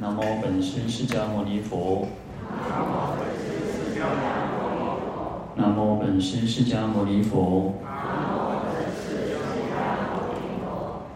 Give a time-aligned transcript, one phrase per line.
[0.00, 2.08] 南无本师释迦牟尼佛。
[5.56, 7.74] 南无本师释迦牟尼佛。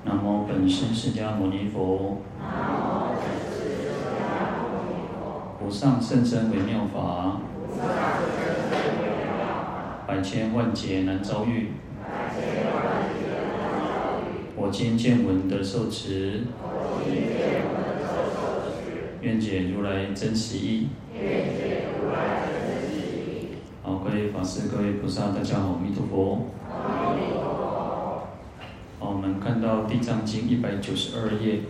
[0.04, 2.18] 南无本师释迦牟尼佛。
[5.62, 7.40] 无上甚深微妙法，
[10.06, 11.72] 百千万劫难遭遇。
[14.54, 16.42] 我今见闻得受持，
[19.24, 20.88] 愿解如来真实义。
[23.82, 26.50] 好，各位法师、各位菩萨，大家好，阿弥陀佛。
[28.98, 31.60] 好，我们看到《地藏经》一百九十二页。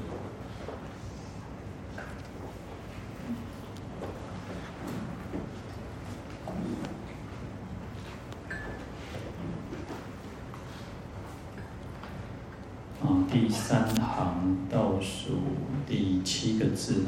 [13.51, 15.39] 三行倒数
[15.87, 17.05] 第七个字，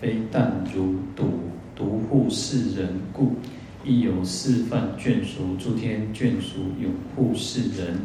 [0.00, 1.24] 非但如独
[1.74, 3.36] 独护世人故，
[3.84, 7.98] 亦有四梵眷属诸天眷属永护世人。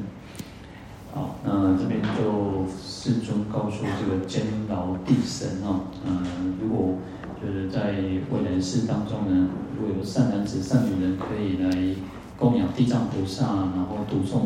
[1.14, 6.98] 好，那这边就世尊告诉这个监牢地神哦，嗯，如果
[7.42, 7.92] 就是在
[8.32, 11.96] 未来世当中呢，如果有善男子、善女人可以来
[12.38, 13.46] 供养地藏菩萨，
[13.76, 14.44] 然后读诵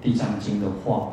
[0.00, 1.12] 地藏经的话。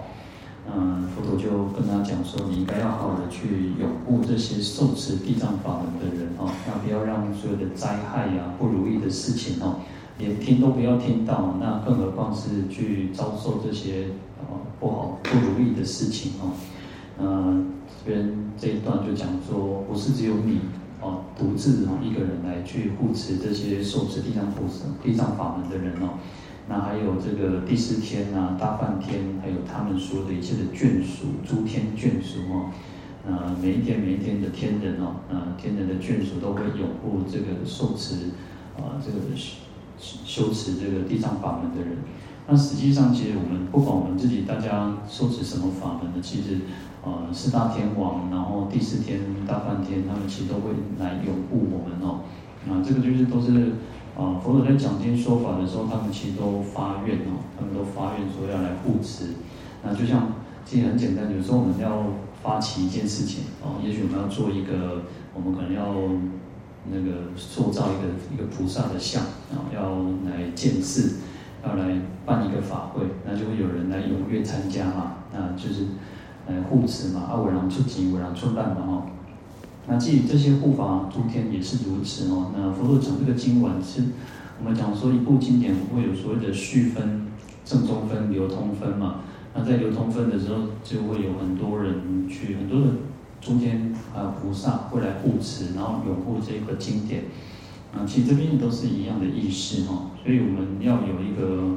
[0.66, 9.82] 嗯，佛陀就跟他讲说，你应该要好好的去拥护这些受持地藏法门的人哦，那不要让所有的灾害呀、啊、不如意的事情哦，
[10.18, 14.08] 连听都不要听到，那更何况是去遭受这些
[14.50, 16.52] 哦不好不如意的事情哦。
[17.20, 20.62] 嗯，这边这一段就讲说，不是只有你
[21.02, 26.18] 哦，独自哦一个人来去护持这些受持地藏菩萨、地藏法门的人哦。
[26.70, 32.72] 那还有这个第四天啊，大梵天，还有他们说的一切的眷属，诸天眷属哦，
[33.28, 38.32] 呃，每一天每一天的天人哦，呃，天人的眷属都会拥护这个受持
[38.78, 41.98] 啊、呃，这个修修持这个地藏法门的人。
[42.48, 46.60] 那实际上，其实我们不管我们自己大家受持什么法门的，其实
[47.04, 52.22] 呃，四大天王，然后第四天大梵天，他们其实都会来拥护我们哦。
[52.70, 53.74] 啊，这个就是都是。
[54.16, 59.34] 啊，佛陀在讲经说法的时候，他们其实都发愿哦，他们都发愿说要来护持。
[59.84, 60.34] 那就像
[60.66, 62.06] 其实很简单，有时候我们要
[62.42, 65.02] 发起一件事情哦，也许我们要做一个，
[65.34, 65.96] 我们可能要
[66.92, 69.98] 那个塑造一个一个菩萨的像啊，要
[70.30, 71.18] 来建寺，
[71.66, 75.88] 要来办一个法会，那就会有人来踊跃参加嘛，那就是
[76.48, 79.04] 来护持嘛，啊，我让出钱，我让出办嘛，哦。
[79.86, 82.52] 那基于这些护法诸天也是如此哦。
[82.56, 84.02] 那佛陀讲这个经文是，
[84.60, 87.28] 我们讲说一部经典会有所谓的序分、
[87.66, 89.22] 正宗分、流通分嘛。
[89.54, 92.88] 那在流通分的时候，就会有很多人去，很多的
[93.42, 97.24] 诸天还有菩萨会来护持，然后拥护这个经典。
[97.94, 100.12] 啊，其实这边都是一样的意思哈。
[100.24, 101.76] 所以我们要有一个，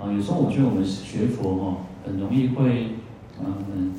[0.00, 2.88] 啊，有时候我觉得我们学佛哦，很容易会，
[3.40, 3.92] 嗯。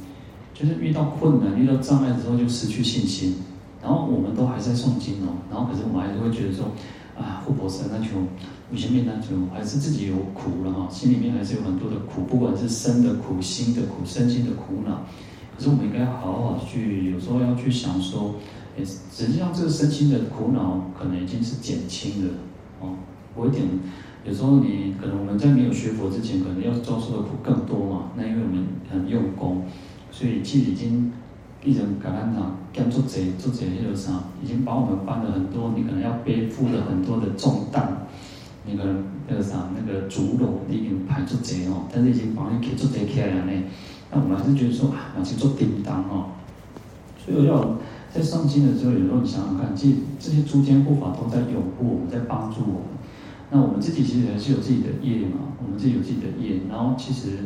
[0.58, 3.36] 就是遇到困难、遇到障碍的时候，就失去信心。
[3.80, 6.66] 然后我们都还在诵经哦，然后可是我们还是会觉得说，
[7.16, 8.10] 啊，护国神那就
[8.72, 15.06] 有些面那就还是自己有苦了哈，心里面还是有很多的苦，不管是身的苦、心的苦、身心的苦恼。
[15.56, 18.34] 可是我们应该好好去，有时候要去想说，
[18.78, 22.34] 诶，实际上这个身心的苦恼可能已经是减轻了
[22.82, 22.96] 哦。
[23.36, 23.64] 我一点，
[24.26, 28.12] 有时候你可能我们在没有学佛之前，可能要遭受的苦更多嘛。
[28.18, 29.64] 那因为我们很用功。
[30.18, 31.12] 所以其实已经
[31.64, 32.42] 一人感恩他，
[32.74, 38.08] 干做贼做贼那个啥，已经把我们搬了很多，你可能要背负的很多的重担，
[38.66, 38.96] 那个
[39.28, 43.52] 那个啥那个竹篓已经排做贼哦，但是已经帮你给做贼起来了呢。
[44.12, 46.32] 那我们还是觉得说啊，还是做叮当哦。
[47.24, 47.78] 所以我要
[48.12, 49.86] 在上经的时候，有时候你想想看，这
[50.20, 52.90] 这些诸天护法都在拥护我们，在帮助我们。
[53.52, 57.38] 那我们自己其实还是有自己的业嘛，我们自己有自己的业，然后其实。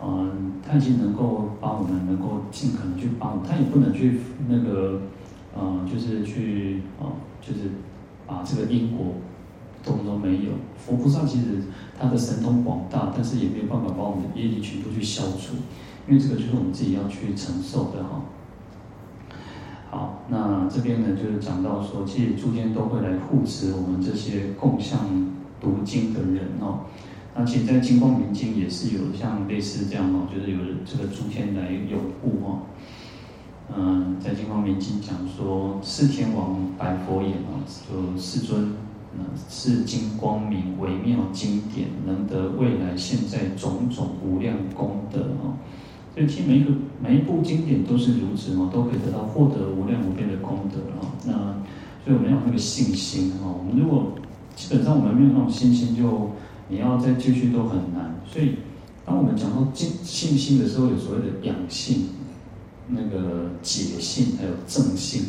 [0.00, 5.00] 嗯，他已经能够帮我们，能够尽可能去帮，他也不能去那个，
[5.58, 7.06] 嗯，就是去，呃，
[7.40, 7.70] 就是
[8.26, 9.14] 把这个因果
[9.82, 10.52] 都都没有。
[10.76, 11.64] 佛菩萨其实
[11.98, 15.56] 他的神通广大，但是也没有办法把我们的业力全部去消除，
[16.06, 18.22] 因为这个就是我们自己要去承受的哈。
[19.90, 25.00] 好，那这边呢就是讲到说，其实诸天都会来护持我们这些共向
[25.60, 26.80] 读经的人哦。
[27.38, 32.58] 那其实，在《金光明经》也是有像类似这样哦，就是有这个诸天来拥护哦。
[33.76, 38.74] 嗯，在《金光明经》讲说，四天王白佛言哦，就世尊，
[39.16, 45.54] 嗯，是金光明微妙经典，能得未来现在种种无量功德哦。
[46.12, 51.14] 所以，其实每一个每一部经典都是如此哦，都可以得到获得无量无边的功德啊。
[51.24, 51.32] 那
[52.04, 53.54] 所以我们要有那个信心哦。
[53.60, 54.14] 我们如果
[54.56, 56.32] 基本上我们没有那种信心，就
[56.68, 58.14] 你要再继续都很难。
[58.30, 58.56] 所以
[59.04, 62.08] 当我们讲到信信心的时候，有所谓的养性、
[62.88, 65.24] 那个解性，还有正性。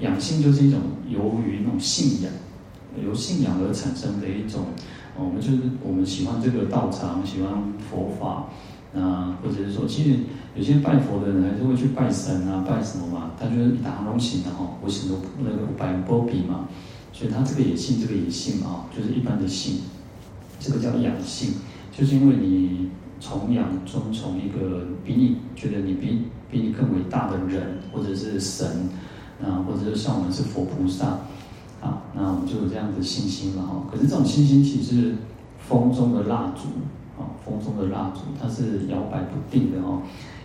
[0.00, 2.32] 养性就是一种由于那种信仰，
[3.04, 4.64] 由信仰而产生的一种。
[5.16, 7.50] 我们就是我们喜欢这个道场，喜欢
[7.90, 8.48] 佛法。
[8.94, 10.18] 啊，或者是说，其实
[10.54, 13.30] 有些拜佛的人还是会去拜神啊，拜什么嘛？
[13.40, 16.68] 他觉得一打龙行的哈，我喜欢那个拜波比嘛，
[17.10, 19.80] 所以他这个也信，这个也信啊，就是一般的信。
[20.62, 21.54] 这个叫养性，
[21.90, 28.88] 就是因为你崇仰、尊崇一个比你觉得你比比你更伟大的人，或者是神，
[29.42, 31.06] 啊，或者是像我们是佛菩萨，
[31.80, 33.86] 啊，那我们就有这样的信心嘛哈。
[33.90, 35.14] 可是这种信心其实是
[35.58, 36.68] 风中的蜡烛。
[37.18, 40.00] 啊风中的蜡烛，它是摇摆不定的哦，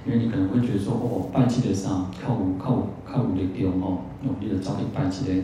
[0.06, 5.44] 因为你可能会觉得说，哦，拜祭的上靠靠靠五的丢哦，努力的早点拜祭的，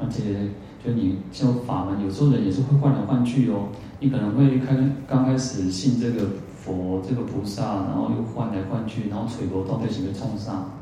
[0.00, 0.48] 而且
[0.82, 3.68] 就你修法门，有时候人也是会换来换去哦，
[4.02, 4.76] 你可能会开
[5.08, 6.26] 刚开始信这个
[6.60, 10.72] 佛这个菩萨，然后又换来换去，然后垂头到底是被冲上，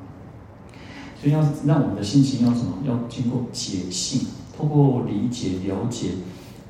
[1.21, 2.79] 所以要让我们的信心要什么？
[2.87, 6.13] 要经过解性，透过理解了解。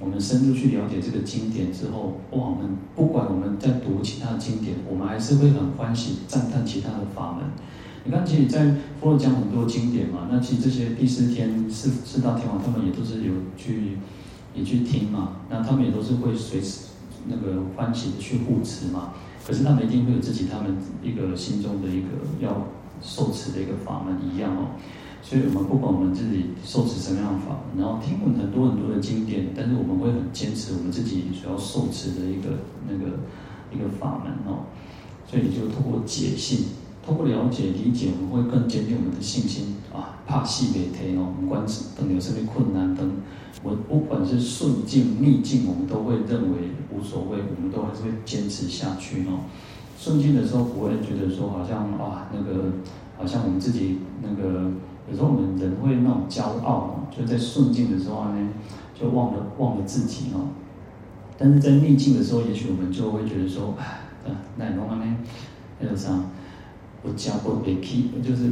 [0.03, 2.49] 我们深入去了解这个经典之后，哇！
[2.49, 7.45] 我们不管我们在读其他的经典，我们还是会很欢喜赞叹其他的法门。
[8.03, 8.65] 你看，其实，在
[8.99, 13.99] 佛罗讲很多经典嘛，那其实这些第四天四四大天王他们也都是有去
[14.55, 16.89] 也去听嘛，那他们也都是会随时
[17.27, 19.13] 那个欢喜的去护持嘛。
[19.47, 22.09] 可是他们一定会有自己他们一个心中的一个
[22.41, 22.67] 要
[23.03, 24.77] 受持的一个法门一样哦。
[25.23, 32.59] 所以我们不管我们自己受持什么样的法，然后听闻很多很多的经典，但是我们会很坚持我们自己所要受持的一个
[32.89, 33.19] 那个
[33.73, 34.65] 一个法门哦。
[35.27, 36.67] 所以就通过解性，
[37.11, 40.23] 透过了解理解，我们会更坚定我们的信心啊。
[40.29, 41.67] 怕细别提哦，不管
[41.99, 43.11] 等有什么困难等，
[43.65, 49.41] 我不管是顺境逆境，我们都会认为无所谓，我们都还是会坚持下去哦。
[49.99, 52.75] 顺境的时候不会觉得说好像啊那个
[53.19, 54.71] 好像我们自己那个。
[55.11, 58.49] 有时候我们人会那种骄傲，就在顺境的时候呢，
[58.95, 60.47] 就忘了忘了自己哦。
[61.37, 64.03] 但是在逆境的时候，也许我们就会觉得说，哎，
[64.57, 65.17] 那那种呢，
[65.81, 66.11] 那个啥，
[67.03, 68.51] 我加过别气，就是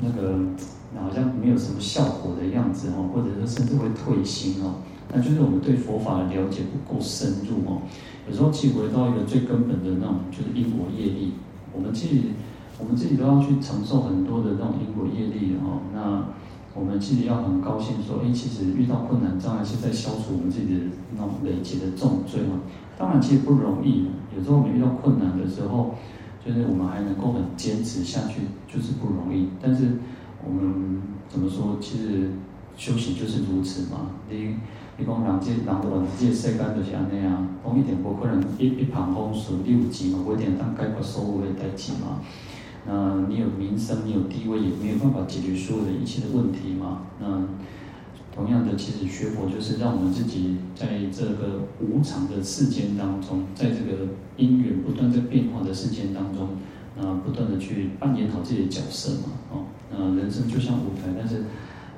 [0.00, 0.38] 那个
[1.00, 4.76] 好像没有什么效果的样子哦，或者是甚至会退心哦。
[5.12, 7.82] 那就是我们对佛法的了解不够深入哦。
[8.28, 11.34] 有时候其实回到一个最根本的那种，就是因果业力，
[11.72, 12.32] 我们自己。
[12.80, 15.82] 我们自己都要去承受很多的那种因果业力哦。
[15.92, 16.28] 那
[16.76, 20.80] 我们自己要很高兴说，哎，其实遇到困难障碍是在消除我们自己的
[21.16, 22.60] 那种累积的重罪嘛。
[22.96, 24.06] 当然，其实不容易。
[24.36, 25.96] 有时候我们遇到困难的时候，
[26.44, 29.48] 就是我们还能够很坚持下去，就是不容易。
[29.60, 29.98] 但是
[30.44, 31.76] 我们怎么说？
[31.80, 32.30] 其实
[32.76, 34.10] 修行就是如此嘛。
[34.30, 34.56] 你
[34.96, 35.82] 你讲人这人的话，
[36.18, 37.46] 这个世间就是安尼啊。
[37.64, 42.20] 讲一点不可能一一旁风顺，你有钱嘛，我一定当解决所有的代志嘛。
[42.86, 47.02] 那你有名声，你有地位，也没有办法解决所有的一切的问题嘛？
[47.20, 47.26] 那
[48.38, 56.50] 同样的，其实学佛就是让我们自己在这个无常的世间当中，在这个因缘不断在变化的世间当中，
[56.96, 59.32] 啊，不断的去扮演好自己的角色嘛。
[59.50, 61.46] 哦，那人生就像舞台，但是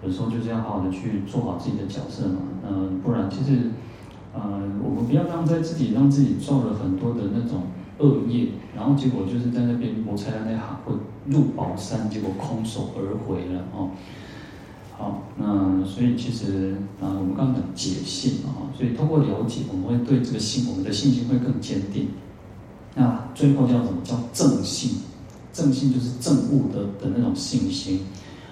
[0.03, 2.39] 有时候就是要好好的去做好自己的角色嘛。
[2.67, 3.73] 嗯，不然其实，
[4.33, 4.41] 呃，
[4.83, 7.65] 我们不要让在自己让自己造了很多的那种。
[8.03, 10.95] 恶业，然后结果就是在那边谋财那行会
[11.27, 13.91] 入宝山，结果空手而回了哦。
[15.01, 22.09] 好，那所以其实啊，我们刚刚讲解性啊，所以通过了解，我们会对这个信，我们的信心会更坚定。
[22.95, 24.03] 那最后叫什么？
[24.05, 25.01] 叫正性。
[25.53, 28.01] 正性就是正悟的的那种信心。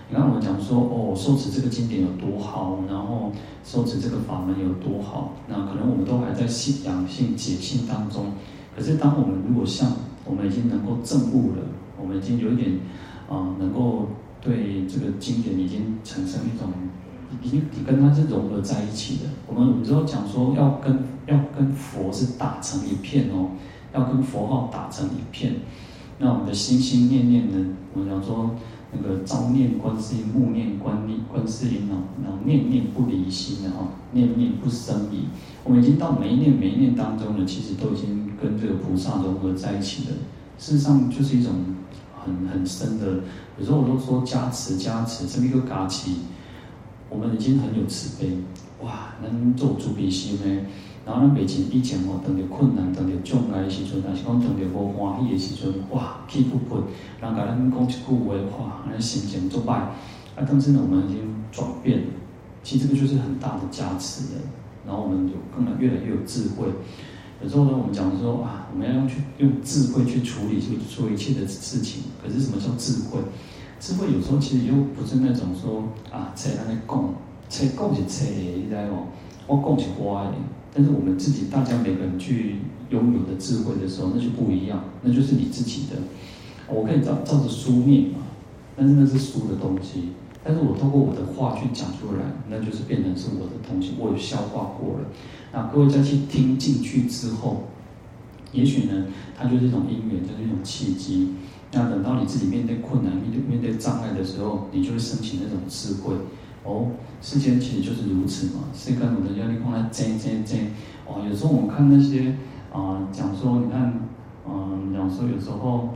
[0.09, 3.31] 你看我们讲说，哦，受持这个经典有多好，然后
[3.63, 8.33] 受持这个法门有多好，那可能我们都还在信仰性解性当中。
[8.75, 9.93] 可是，当我们如果像
[10.25, 11.63] 我们已经能够正悟了，
[12.01, 12.81] 我们已经有一点
[13.29, 14.09] 啊、能够
[14.41, 16.69] 对这个经典已经产生一种，
[17.43, 19.31] 已经你跟它是融合在一起的。
[19.47, 23.51] 我们有时候讲说要跟要跟佛是打成一片哦，
[23.95, 25.55] 要跟佛号打成一片。
[26.19, 28.51] 那我们的心心念念呢，我们讲说
[28.93, 35.27] 那个朝念观世音，暮念观念观世音哦，然后念念不离心的哈，念念不生疑。
[35.65, 38.29] 我们已经到每一念每一念当中呢，其实都已经。
[38.41, 40.13] 跟这个菩萨融合在一起的，
[40.59, 41.53] 事实上就是一种
[42.25, 43.07] 很很深的。
[43.59, 46.11] 有时候我都说加持加持，这么一个加持，
[47.09, 48.37] 我们已经很有慈悲。
[48.83, 50.67] 哇，能做主比心呢？
[51.05, 56.85] 然后呢，以前以前哦，遇到困难、遇到障碍的时阵，但是讲遇到无欢喜的时阵，哇，气不顺，
[57.21, 59.75] 人家咱讲一句话，哇，那心情就坏。
[59.75, 59.93] 啊，
[60.37, 62.07] 但是呢，我们已经转变了，
[62.63, 64.41] 其实这个就是很大的加持的。
[64.87, 66.67] 然后我们就更越来越有智慧。
[67.43, 72.03] 有时候呢，我们讲说啊，我们要用去用智慧去处理去做一切的事情。
[72.23, 73.21] 可是什么叫智慧？
[73.79, 77.15] 智慧有时候其实又不是那种说啊，才让你讲，
[77.49, 78.81] 才讲是才，你知道？
[79.47, 80.35] 我讲是花的。
[80.75, 82.57] 但是我们自己大家每个人去
[82.91, 85.97] 拥有的智慧的时候，那就不一样，那就是你自己的。
[86.69, 88.19] 我可以照照着书念嘛，
[88.77, 90.11] 但是那是书的东西。
[90.45, 95.09] 但是我透过我的话去讲出来，那就是变成是我的东西，我有消化过了。
[95.53, 97.65] 那各位再去听进去之后，
[98.53, 101.35] 也许呢，它就是一种因缘，就是一种契机。
[101.73, 106.15] 那等到你自己面对困难、面对面对障碍的时候，你就会升起那种智慧。
[106.65, 108.65] 哦，世间其实就是如此嘛。
[108.73, 110.59] 世间有的压力放在争争争。
[111.07, 112.37] 哦，有时候我们看那些
[112.73, 114.09] 啊，讲、说，你看，
[114.49, 115.91] 嗯、呃，讲说有时候。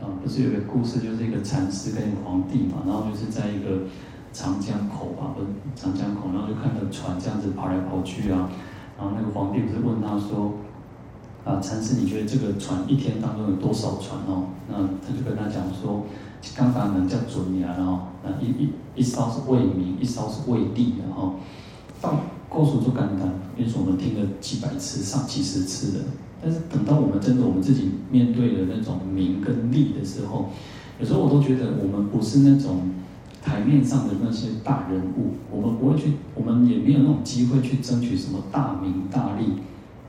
[0.00, 3.84] 啊，不是有个故事，就是一个禅师跟皇帝嘛，然后就是在一个
[4.32, 8.50] 长江口吧，不是长江口，然后就看到船这样子跑来跑去啊，
[8.98, 10.52] 然后那个皇帝不是问他说，
[11.44, 14.48] 啊，禅师，你觉得这个船一天当中有多少船哦？
[14.68, 16.04] 那他就跟他讲说，
[16.54, 18.00] 刚刚人家准你啊，然后
[18.40, 21.36] 一一一艘是为民，一艘是为利，然后
[21.98, 22.20] 放
[22.56, 26.04] 过数就简单，因为我们听了几百次、上几十次的。
[26.42, 30.48] 但是等到我们真的我们自己面对的那种名跟利的时候，
[30.98, 32.90] 有时候我都觉得我们不是那种
[33.42, 39.44] 台面上的那些大人物，我们不会去，我们也没有那种机会去争取什么大名大利。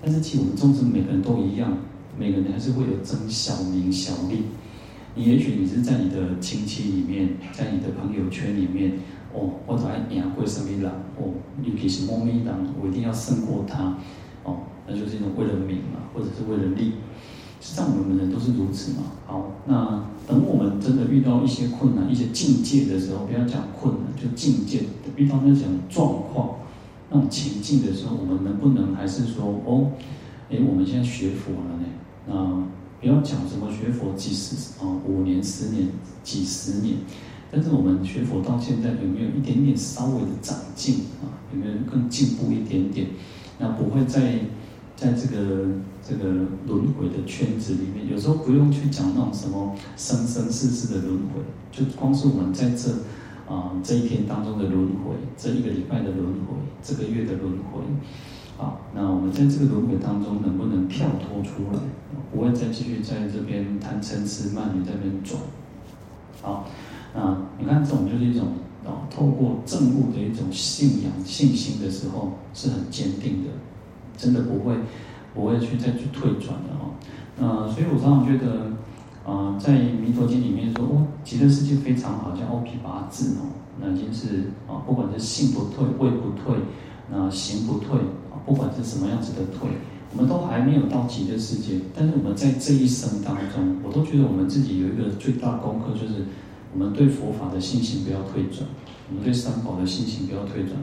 [0.01, 1.77] 但是其实我们众生每个人都一样，
[2.17, 4.43] 每个人还是会有争小名小利。
[5.15, 8.93] 你也许你是在你的亲戚里面，在你的朋友圈里面，
[9.37, 10.89] 哦，我怎么赢过什么人？
[11.17, 12.43] 哦，尤其是某某人，
[12.81, 13.97] 我一定要胜过他，
[14.43, 14.57] 哦。
[14.87, 16.93] 那就是一种为了名嘛，或者是为了利，
[17.59, 19.03] 实际上我们人都是如此嘛。
[19.25, 24.83] 好，那等我们真的遇到一些困难、一些境界的时候，不要讲困难，就境界，
[25.17, 26.59] 遇到那种状况、
[27.11, 29.91] 那种情境的时候，我们能不能还是说，哦，
[30.49, 31.85] 哎，我们现在学佛了呢？
[32.25, 32.63] 那
[33.01, 35.89] 不要讲什么学佛几十啊，五年、十年、
[36.23, 36.95] 几十年，
[37.51, 41.27] 但是我们学佛到现在有没有一点点稍微的长进啊？
[41.53, 43.07] 有没有更进步一点点？
[43.59, 44.39] 那不会再。
[44.97, 45.67] 在这个
[46.01, 46.23] 这个
[46.65, 51.39] 轮回的圈子里面，有时候不用去讲那种什么生生世世的轮回，
[51.71, 52.89] 就光是我们在这
[53.47, 57.81] 啊、这一天当中的轮回，这一个礼拜的轮回，这个月的轮回，
[58.57, 61.79] 啊，那我们在这个轮回当中能不能跳脱出来，
[62.33, 65.39] 不会再继续在这边贪嗔痴慢疑在那边转？
[66.41, 66.67] 好，
[67.17, 68.49] 那你看这种就是一种
[68.85, 73.49] 啊，透过证悟的一种信仰信心的时候，是很坚定的。
[74.15, 74.75] 真的不会，
[75.33, 76.93] 不会去再去退转的哦。
[77.39, 78.71] 那所以我常常觉得，
[79.25, 86.55] 啊、在弥陀经里面说，哦，极乐世界非常好，像欧毗跋致哦，那已经是啊，不管是信不退，位不退，
[87.11, 87.99] 那行不退
[88.31, 89.69] 啊，不管是什么样子的退，
[90.13, 91.79] 我们都还没有到极乐世界。
[91.95, 96.25] 但是我们在这一生当中，我都觉得我们自己有一个最大功课，就是
[96.77, 98.63] 我们对佛法的信心不要退转，
[99.09, 100.73] 我们对三宝的信心不要退转，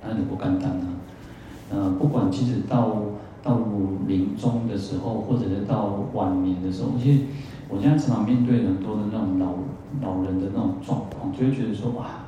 [0.00, 0.86] 那你不简单啊。
[1.72, 2.98] 呃，不管其实到
[3.42, 3.58] 到
[4.06, 7.20] 临终的时候，或者是到晚年的时候，其实
[7.68, 9.54] 我现在常常面对很多的那种老
[10.00, 12.26] 老人的那种状况，就会觉得说哇，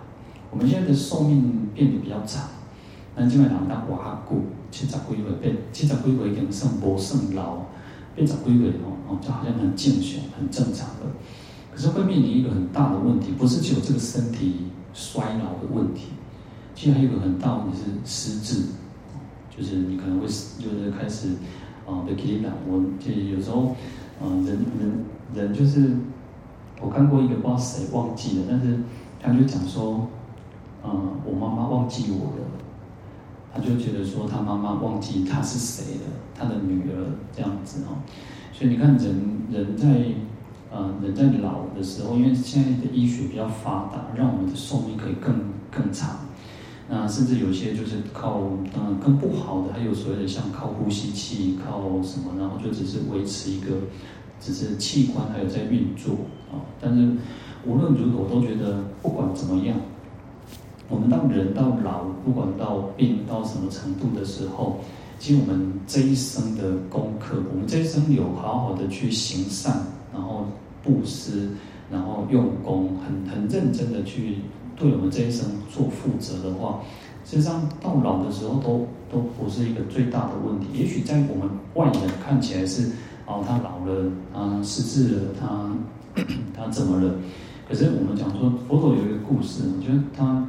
[0.51, 2.49] 我们现在的寿命变得比较长，
[3.15, 7.59] 但基本上他活还久，七十几岁变七十几岁已经算不算老，
[8.17, 11.07] 变十几岁哦哦，就好像很健全、很正常的。
[11.77, 16.07] 可是会面临一个很大的问题，不是只有这个身体衰老的问题，
[16.75, 17.85] 其实还有一个很大问题是
[18.33, 18.63] 失智。
[19.55, 21.29] 就是你可能会就是开始
[21.87, 23.77] 啊被激励，我就有时候
[24.23, 24.47] 啊人
[24.79, 25.05] 人
[25.35, 25.97] 人就是
[26.81, 28.79] 我看过一个不知道谁忘记了，但是
[29.21, 30.09] 他就讲说，
[30.83, 30.89] 啊
[31.27, 32.47] 我妈妈忘记我了，
[33.53, 38.01] 他就觉得说他妈妈忘记他是谁了，他的女儿这样子哦，
[38.51, 39.87] 所以你看人人在
[40.77, 45.35] 啊人在老的时候，因为现在的医学比较发达，让我们的寿命可以更
[45.71, 46.19] 更长。
[46.89, 48.43] 那甚至有些就是靠，
[48.75, 53.71] 嗯，更不好的，还有所谓的像靠呼吸器，靠什么，然后就只是维持一个，
[54.41, 56.15] 只是器官还有在运作
[56.53, 56.61] 啊。
[56.81, 57.11] 但是
[57.65, 59.77] 无论如何，我都觉得不管怎么样，
[60.89, 64.79] 我们当人到老，不管到病到什么程度的时候，
[65.19, 69.77] 其实我们这一生的功课，我们这一生有好好的去行善，
[70.13, 70.47] 然后
[70.87, 71.49] 布施，
[71.91, 74.37] 然后用功，很很认真的去。
[74.79, 76.81] 对我们这一生做负责的话，
[77.25, 80.67] 实际上到老的时候都都不是一个最大的问题。
[80.75, 82.91] 也许在我们外人看起来是，
[83.25, 85.73] 哦，他老了，他失智了，他
[86.55, 87.15] 他怎么了？
[87.67, 90.47] 可是我们讲说，佛陀有一个故事，我觉得他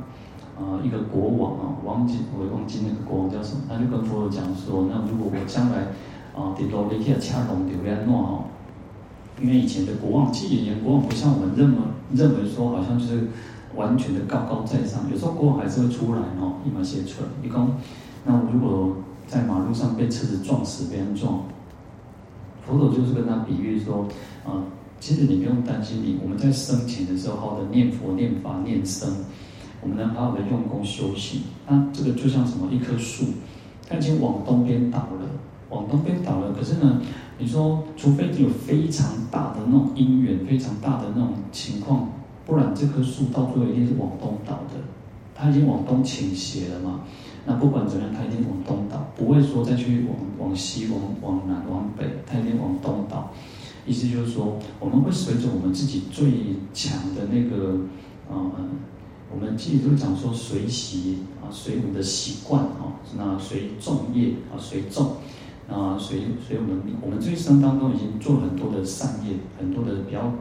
[0.59, 5.87] 呃一个国王啊，忘记我忘记那个国王叫什么，他就跟佛陀讲说，那如果我将来
[6.35, 8.43] 啊，得罗里克恰龙流连诺哦，
[9.41, 11.77] 因为以前的国王，其实以前国王不像我们认为
[12.13, 13.27] 认为说好像就是
[13.75, 17.77] 完全的高高在上，有时候国王还是会出来哦，一马写出来，你讲，
[18.25, 21.43] 那如果在马路上被车子撞死，被人撞，
[22.65, 24.07] 佛陀就是跟他比喻说，
[24.45, 24.63] 啊。
[24.99, 29.07] 其实你不用担心你，我们在生前的时候，的念佛、念法、念僧，
[29.79, 31.41] 我们能好好的用功修行。
[31.67, 32.67] 那这个就像什么？
[32.71, 33.25] 一棵树，
[33.87, 35.29] 它已经往东边倒了，
[35.69, 36.51] 往东边倒了。
[36.51, 36.99] 可是呢，
[37.39, 42.09] 你说，除非你有非常大的那种因缘、非常大的那种情况，
[42.45, 44.81] 不然这棵树到最后一定是往东倒的。
[45.35, 47.01] 它已经往东倾斜了嘛？
[47.45, 53.31] 那不管怎样，它一定往东倒，不会说再去往往西、往往南、往北，它一定往东倒。
[53.85, 56.31] 意思就是说，我们会随着我们自己最
[56.73, 57.77] 强的那个，
[58.29, 58.51] 呃，
[59.31, 65.13] 我们自己都讲说随习啊，随我们的习惯啊，那随众业啊，随众
[65.69, 70.33] 啊，所以，所以我们我们这一生当中已经做了很多的善业，很多的比较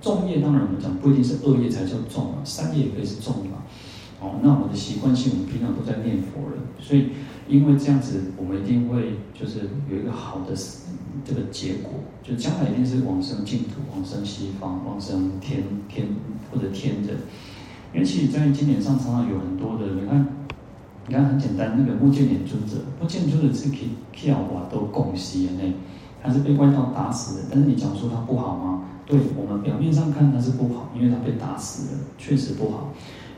[0.00, 3.62] 重业，当然我们讲不一定是恶业才叫重啊，善业也可以是重嘛。
[4.20, 7.08] 哦，那我们的习惯性，我们平常都在念佛了，所以
[7.48, 10.54] 因为这样子，我们一定会就是有一个好的
[11.24, 16.06] 这个结果，就将来一定是往生净土、往生西方、往生天天
[16.50, 17.16] 或者天人。
[17.92, 20.26] 因为其，在经典上常常有很多的，你看，
[21.06, 25.72] 你看很简单，那个目犍连尊者，目犍连尊者是可以跳瓦都拱西的那，
[26.22, 27.48] 他是被外道打死的。
[27.50, 28.84] 但是你讲说他不好吗？
[29.06, 32.92] 对我们表面上看他是不好，因为他被打死了，确实不好。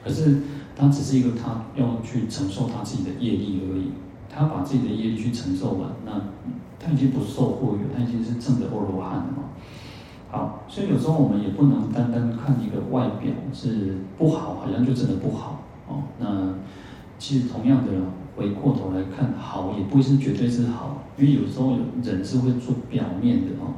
[0.05, 0.39] 可是。
[0.75, 3.93] 他只是一个，他要去承受他自己的业力而已。
[4.35, 6.13] 他把自己的业力去承受完，那
[6.81, 9.45] 他已经不受惑有，他已经是正的阿罗汉了嘛。
[10.31, 16.05] 好，所以有时候我们也不能单单看一个外表是不好，好像就真的不好哦。
[16.19, 16.55] 那
[17.23, 17.93] 其实同样的，
[18.35, 23.75] 回过头来看，好也不是绝对是好，因为有时候人是会做表面的哦。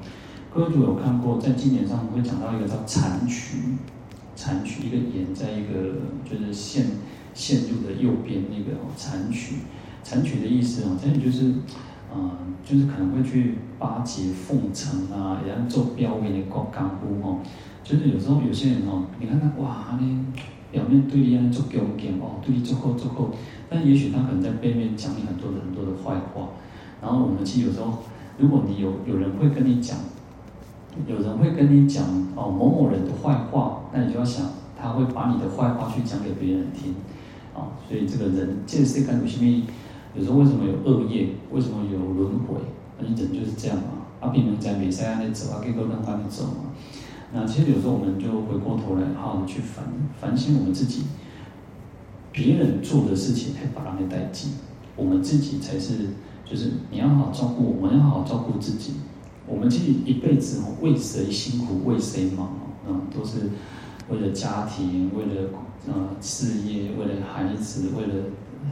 [0.50, 3.59] 各位如果有看过，在经典上会讲到一个叫残曲。
[4.35, 6.87] 残曲，一个言在一个就是线
[7.35, 9.57] 线路的右边那个哦残曲，
[10.02, 11.52] 残曲的意思哦，这里就是，
[12.16, 12.30] 嗯、
[12.64, 17.40] 就是可能会去巴结奉承啊，然后做表面的光干呼哦，
[17.85, 20.24] 就是有时候有些人哦，你看他哇，你
[20.74, 23.30] 表面对你做恭敬哦，对你做好做好，
[23.70, 26.48] 但也许他可能在背面讲你很多的很多的坏话，
[27.00, 27.98] 然后我们其实有时候，
[28.37, 29.96] 如果你有有人会跟你讲。
[31.08, 32.04] 有人会跟你讲
[32.37, 34.46] 哦某某人的坏话，那你就要想，
[34.80, 36.94] 他会把你的坏话去讲给别人听，
[37.52, 39.64] 啊、哦，所以这个人见识感有性命，
[40.14, 42.60] 有时候为什么有恶业，为什么有轮回？
[43.00, 46.70] 那人就是这样嘛，阿平能在比赛那走，啊，给个人帮你走嘛。
[47.34, 49.84] 那其实有时候我们就回过头来，好好的去反
[50.20, 51.02] 反省我们自己，
[52.30, 54.52] 别人做的事情还把他们带进，
[54.94, 56.10] 我们自己才是，
[56.44, 58.94] 就是你要好好照顾，我们要好好照顾自己。
[59.46, 62.46] 我们其实一辈子哦，为谁辛苦为谁忙
[62.86, 63.50] 啊，都是
[64.08, 65.50] 为了家庭，为了
[65.86, 68.24] 呃事业，为了孩子，为了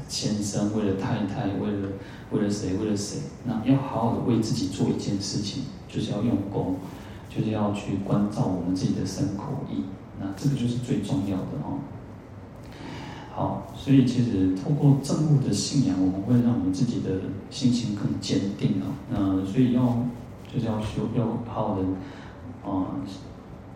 [0.09, 1.89] 先生，为了太太，为了
[2.31, 3.19] 为了谁，为了谁？
[3.45, 6.77] 那要好好的为自己做一件事情，就是要用功，
[7.35, 9.85] 就是要去关照我们自己的身口意，
[10.21, 11.79] 那这个就是最重要的哦。
[13.35, 17.11] 好，所以其实透过证悟的信仰，我们会让我们自己的
[17.51, 18.93] 心情更坚定啊。
[19.11, 20.05] 那所以要。
[20.55, 21.83] 就是要修，要好好的，
[22.63, 22.85] 啊、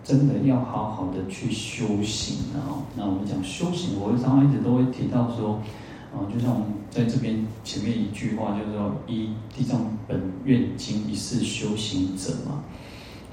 [0.04, 2.84] 真的要好好的去修行的啊。
[2.94, 5.58] 那我们讲修行，我常常一直都会提到说，
[6.12, 12.62] 啊、就像我们在这边前面一句话，就是说依地藏本愿经一世修行者嘛，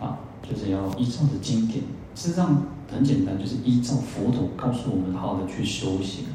[0.03, 1.79] 啊，就是要依照着经典，
[2.15, 6.25] 事实上很简单，就是依照佛陀告诉我们好好的去修行。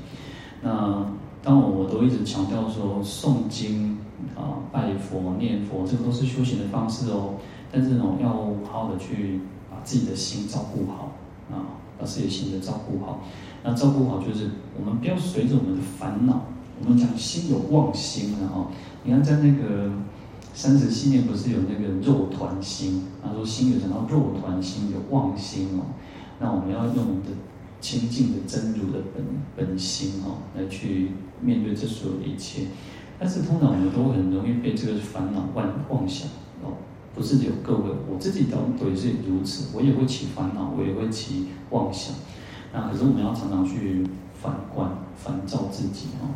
[0.62, 1.06] 那
[1.42, 3.98] 当我我都一直强调说诵经。
[4.34, 7.34] 啊，拜佛、念佛，这个都是修行的方式哦。
[7.70, 11.12] 但是呢，要好好的去把自己的心照顾好
[11.52, 13.20] 啊，把自己的心的照顾好。
[13.62, 16.42] 那照顾好就是我们不要随着我们的烦恼。
[16.82, 18.66] 我们讲心有妄心的哦。
[19.04, 19.88] 你看在那个
[20.58, 23.04] 三十七年不是有那个肉团心？
[23.22, 25.86] 他说心有讲到肉团心，有妄心哦。
[26.40, 27.28] 那我们要用我们的
[27.80, 32.62] 清净的真如的本本心哦，来去面对这所有的一切。
[33.20, 36.26] 但是通常我们都很容易被这个烦恼妄妄想
[36.64, 36.74] 哦，
[37.14, 42.16] 不是有各位，我自己当然也是如此，我也会起烦恼，我也会起妄想。
[42.72, 46.34] 那可是我们要常常去反观、反照自己哦。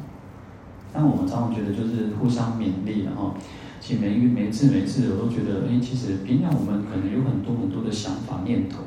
[0.93, 3.35] 但我们常常觉得就是互相勉励的哈。
[3.83, 8.79] 其实每一每次每次我都觉得，哎，其实平常我们可能有很多很多的想法念头，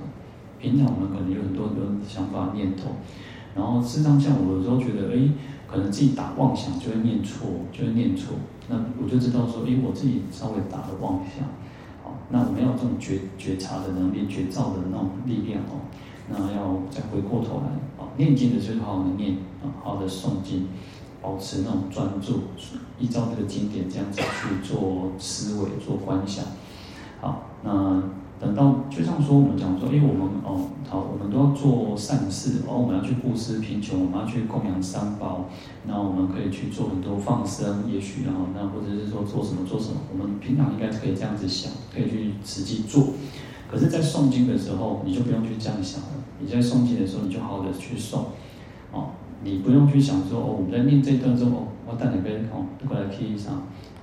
[0.57, 2.95] 平常我们可能有很多很多想法念头。
[3.53, 5.27] 然后事实上，像我有时候觉得，哎，
[5.67, 8.35] 可能自己打妄想就会念错，就会念错，
[8.69, 11.43] 那我就知道说，哎，我自己稍微打了妄想，
[12.01, 15.83] 好，那我们要这种觉觉察的能力，觉照的那种力量哦，
[16.29, 17.67] 那要再回过头来，
[18.01, 19.35] 啊，念经的时候好好的念，
[19.83, 20.67] 好好的诵经，
[21.25, 22.41] 保持那种专注，
[22.99, 26.45] 依照这个经典这样子去做思维、做观想，
[27.19, 28.03] 好，那。
[28.37, 35.45] 等到就像说，我们讲说，哎，我们哦，好，我们都要做善事，哦，我们要去布施贫穷，我们要去供养三宝，
[35.87, 43.13] 那我们可以去做很多放生，也许然后那或者是说做什么做什么，我们平常应该可以这样子想，可以去实际做。
[43.71, 46.07] 可是，在诵经的时候，你就不用去这样想了。
[46.41, 48.17] 你在诵经的时候，你就好好的去诵，
[48.91, 49.11] 哦，
[49.45, 53.51] 你不用去想说，哦，我们在念这段之后，我带你边哦，过来听一下，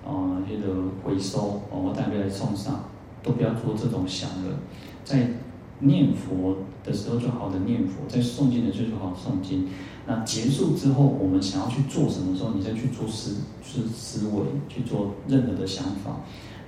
[0.02, 2.84] 哦，那个回收，哦，我带你来送上。
[3.24, 4.58] 都不要做这种想了，
[5.04, 5.30] 在
[5.78, 9.68] 念佛的时候就好好的念佛，在诵经的时候就好好诵经。
[10.08, 16.18] 那结束之后，我们想要去做什么时候，你再去做思思思维，去做任何的想法，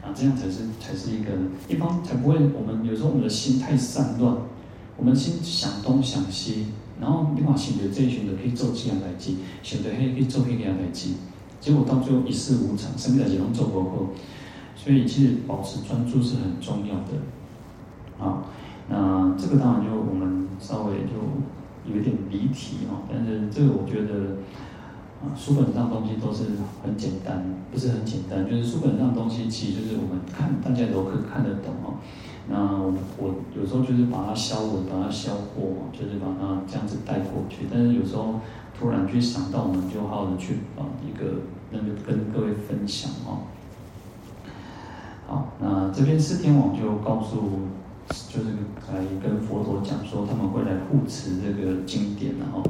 [0.00, 1.30] 啊，这样才是才是一个
[1.68, 2.37] 一方才不会。
[2.37, 4.37] 我们有时候我们的心太散乱，
[4.96, 6.66] 我们心想东想西，
[7.00, 11.14] 然后另外想着这一群人可以做这样来记，想着嘿可以做那样来记，
[11.61, 13.88] 结果到最后一事无成，什么代志拢做不好。
[14.76, 18.44] 所以其实保持专注是很重要的，啊，
[18.88, 21.14] 那这个当然就我们稍微就
[21.90, 24.37] 有一点离题啊，但是这个我觉得
[25.22, 26.50] 啊，书本上东西都是
[26.83, 31.94] 很简单，不是很简单，就是书本上东西其实就是我们看大家都可以看得懂哦。
[32.48, 37.66] 那我我有时候就是把它消文，把它消过，就是把它这样子带过去。
[37.70, 38.40] 但是有时候
[38.78, 43.48] 突然去想到，我们就好好的去把一个那个跟各位分享哦。
[45.26, 47.61] 好，那这边四天王就告诉，
[48.28, 48.50] 就是
[48.92, 52.62] 来跟佛陀讲说，他们会来护持这个经典，然后，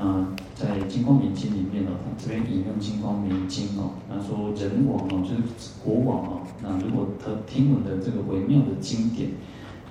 [0.00, 5.42] 那在《金光明经》里面呢，这边引用《金光明经》哦，那说人王哦，就是
[5.84, 9.30] 国王哦，那如果他听闻的这个微妙的经典，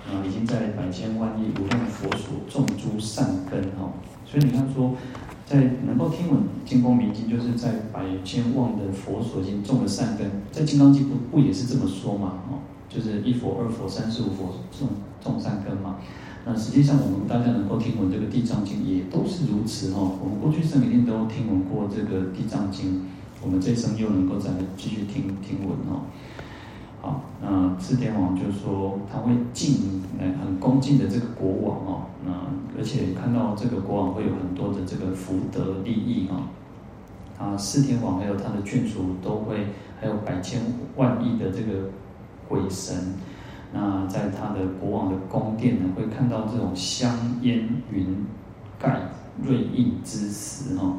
[0.07, 3.91] 啊，已经在百千万亿无量佛所种诸善根哦，
[4.25, 4.95] 所以你看说。
[5.47, 10.29] 在能够听闻《金光明经》，就是在百千万的佛所已经种了善根。
[10.51, 12.43] 在《金刚经》不不也是这么说嘛？
[12.51, 14.89] 哦，就是一佛、二佛、三十五佛种
[15.23, 15.99] 种善根嘛。
[16.49, 20.17] 那实际上我们大家能够听闻这个《地藏经》，也都是如此哦。
[20.23, 22.93] 我们过去生一定都听闻过这个《地藏经》，
[23.43, 26.07] 我们这一生又能够再继续听听闻哦。
[27.01, 32.31] 好，那四天王就说他会敬，很恭敬的这个国王哦，那
[32.77, 36.47] 而且看到这个国王会有很多的这个福德利益哦，
[37.37, 39.67] 啊，四天王还有他的眷属都会，
[39.99, 40.61] 还有百千
[40.95, 41.89] 万亿的这个
[42.47, 42.95] 鬼神，
[43.73, 48.25] 那在他的国王的宫殿呢，会看到这种香烟云
[48.79, 49.09] 盖
[49.43, 50.97] 瑞应之时哦，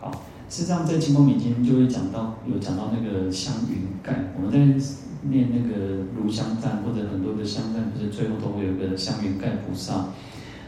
[0.00, 0.10] 好，
[0.48, 4.84] 事实上在《金光明经》就会讲到，有讲到那个香云盖，我们在。
[5.30, 9.94] 念那个炉香赞或者很多的香赞，不是最后都会有个香云盖菩萨。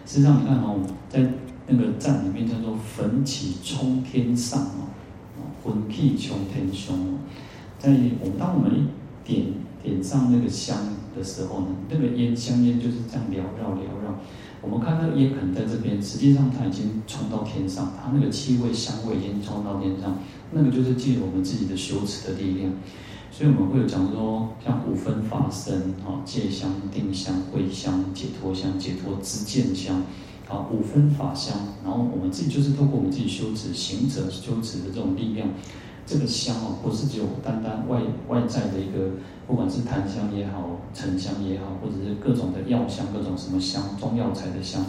[0.05, 1.25] 事实上你看哦，在
[1.69, 4.91] 那个赞里面叫做焚起冲天上哦，
[5.63, 7.19] 焚气冲天胸哦。
[7.79, 8.89] 在我们当我们
[9.25, 9.47] 点
[9.85, 10.77] 点上那个香
[11.17, 14.19] 的时候呢，那个烟香烟就是这样缭绕缭绕。
[14.63, 20.19] 我们看那个烟可能在这边，实际上它已经冲到天上，它那个气味香味已经冲到天上，
[20.53, 22.71] 那个就是借我们自己的修持的力量。
[23.33, 30.03] 所以我们会有讲说，像五分法身啊，戒香、定香、慧香、解脱香、解脱知见香，
[30.49, 31.57] 啊，五分法香。
[31.83, 35.49] 然后我们自己就是透过我们自己修持行者修持的这种力量，
[36.11, 39.11] 这个香哦，不是只有单单外外在的一个，
[39.47, 44.85] 不管是檀香也好，沉香也好，或者是各种的药香，各种什么香，中药材的香。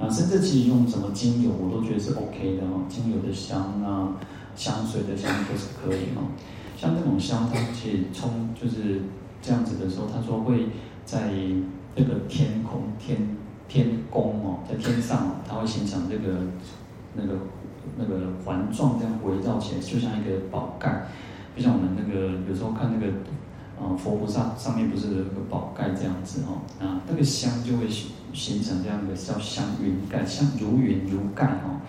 [0.00, 4.16] 啊，甚至其实用什么精油，我都觉得是 OK 的哦，精油的香啊，
[4.56, 6.24] 香水的香都是可以哦。
[6.78, 9.02] 像这种香，它其实冲就是
[9.42, 10.68] 这样子的时候，他说会
[11.04, 11.34] 在
[11.94, 13.36] 这个天空天
[13.68, 16.40] 天宫哦，在天上哦，它会形成这个
[17.14, 17.34] 那个
[17.96, 21.06] 那个环状这样围绕起来，就像一个宝盖，
[21.56, 23.12] 就像我们那个有时候看那个
[23.80, 31.80] 呃佛菩萨上面不是有个宝盖这样子哦，啊那个香就会形形成这样的叫香云盖，像如云如盖哦。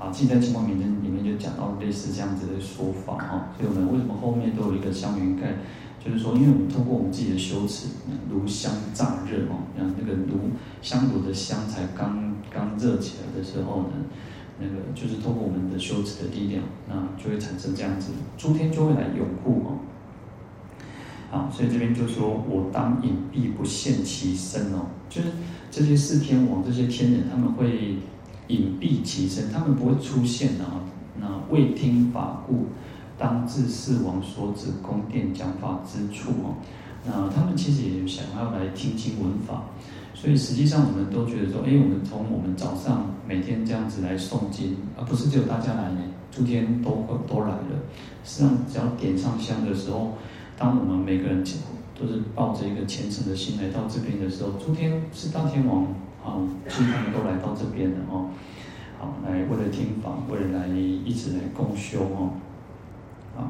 [0.00, 5.56] 啊，记在《金光明经》里面就讲到类似这样子的说法哈，所以我们为什么后面都有一个香云盖？
[5.98, 7.88] 就是说，因为我们通过我们自己的修持，
[8.30, 14.06] 炉香乍热哦，让那个炉香炉的香才刚刚热起来的时候呢，
[14.60, 19.78] 那个就是通过我们的修持的力量，那就会产生这样子，诸天就会来拥护哦。
[21.30, 25.28] 好，所以这边就说我当隐蔽不现其身哦，就是
[25.70, 27.96] 这些四天王这些天人他们会。
[28.48, 30.80] 隐蔽其身，他们不会出现啊。
[31.20, 32.64] 那未听法故，
[33.18, 36.56] 当至四王所指宫殿讲法之处哦。
[37.04, 39.64] 那他们其实也想要来听经闻法，
[40.20, 45.92] 所以实际上我们都觉得说，哎，我们从我们早上每天这样子来诵经，而不是只有大家来，
[46.32, 47.78] 诸天都都来了。
[48.24, 50.14] 实际上，只要点上香的时候，
[50.58, 51.44] 当我们每个人
[51.94, 55.84] 都是抱着一个虔诚的心来到这边的时候，诸天是大天王
[56.24, 56.34] 啊，
[56.68, 58.28] 其他们都来到这边了哦。
[58.98, 62.34] 好，来为了听法，为了来一直来共修哦。
[63.36, 63.48] 好，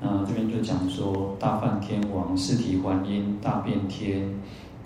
[0.00, 4.28] 那这边就讲说大梵天王、四体还音、大变天，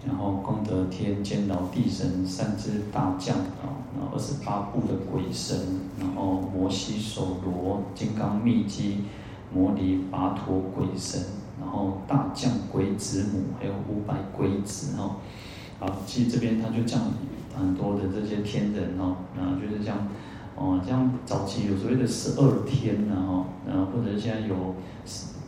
[0.07, 5.57] 然后功德天、监牢地神、三支大将啊，然后二十八部的鬼神，
[5.99, 9.05] 然后摩西手罗、金刚密机、
[9.53, 11.21] 摩尼跋陀鬼神，
[11.61, 15.17] 然后大将鬼子母，还有五百鬼子哦。
[15.81, 17.01] 啊，其实这边他就讲。
[17.57, 19.97] 很多的这些天人哦，然后就是像
[20.57, 24.75] 哦，像早期有所谓的十二天呐哦，然后或者现在有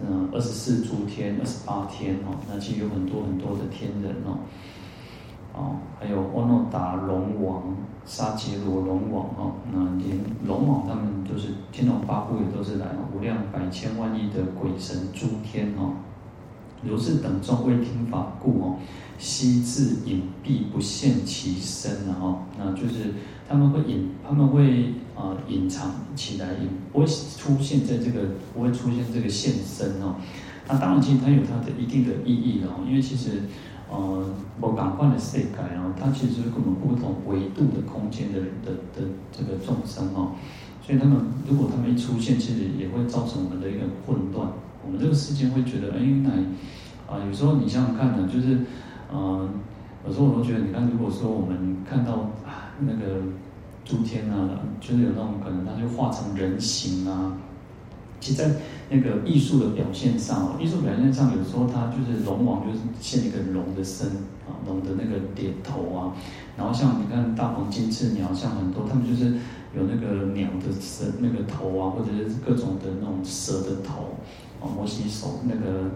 [0.01, 4.39] 嗯二十四诸天、二十八天哦，那其实有很多很多的天人哦，
[5.55, 15.93] 哦，还有阿诺达龙王、沙杰罗龙王哦，那连龙王他们都是天龙八部也都是来无量百千万亿的鬼神诸天哦，
[16.83, 18.77] 如是等众为听法故哦。
[19.19, 23.15] 悉自隐蔽不现其身，然后，那就是
[23.49, 28.21] 他们会隐，他们会啊隐藏起来，也不会出现在这个，
[28.53, 30.17] 不会出现这个现身哦。
[30.69, 33.43] 那当然，其实它有它的一定的意义哦，因为其实，
[33.91, 34.25] 呃，
[34.61, 35.45] 我感官的世界
[35.77, 40.33] 哦，它其实是跟我们不同维度的空间的的的这个众生哦，
[40.83, 41.17] 所以他们
[41.49, 44.49] 如果他们一出现，其实也会造成我们的一个混乱。
[44.85, 46.31] 我们这个世界会觉得，哎，那
[47.13, 48.59] 啊，有时候你想想看呢，就是。
[49.09, 49.49] 嗯，
[50.05, 53.23] 有时候我都觉得，你看，如果说我们看到啊那个
[53.85, 57.37] 诸天啊，就是有那种可能，它就化成人形啊。
[58.21, 58.51] 其实，在
[58.91, 64.09] 那个艺术的表现上，艺术表现上，有时候它就是龙王，就是现一个龙的身
[64.47, 66.13] 啊，龙的那个点头啊。
[66.57, 69.35] 然后像你看大鹏金翅鸟，像很多他们就是
[69.77, 74.17] 有那个鸟的身那个头啊，或者是各种的那种蛇的头
[74.61, 75.91] 啊，摩西手那个。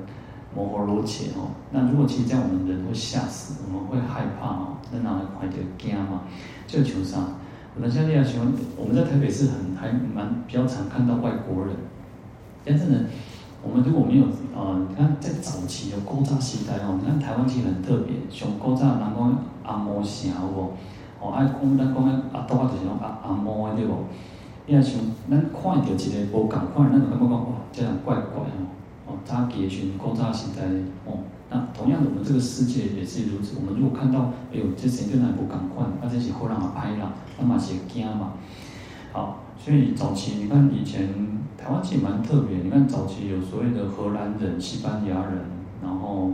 [0.54, 6.22] 摩诃罗伽哦，那如果其实这样，我们人会吓死，我们会害怕哦，那哪会快点惊嘛？
[6.66, 7.18] 就求啥？
[7.76, 11.76] 我们现在喜欢，我们在台北市很还蛮比较常看到外国人，
[12.64, 12.98] 但是呢，
[13.62, 20.72] 我们如果没有啊、呃，你看在早期有古早时代哦，你看台湾其实很特别，像古早人讲阿摩城有无？
[21.20, 23.94] 哦，爱讲咱讲的阿多就是讲阿阿摩的对不？
[24.66, 24.98] 你若像
[25.30, 28.66] 咱看到一个无共款，咱就感觉讲哇，这样怪怪哦。
[29.24, 30.62] 扎结群勾扎形在
[31.04, 31.20] 哦，
[31.50, 33.56] 那同样的，我们这个世界也是如此。
[33.60, 38.34] 我们如果看到，哎呦，这谁跟哪不赶快，那这些后让他拍了，那么些惊嘛。
[39.12, 41.08] 好，所以早期你看以前
[41.58, 42.58] 台湾其实蛮特别。
[42.58, 45.44] 你看早期有所谓的荷兰人、西班牙人，
[45.82, 46.30] 然后，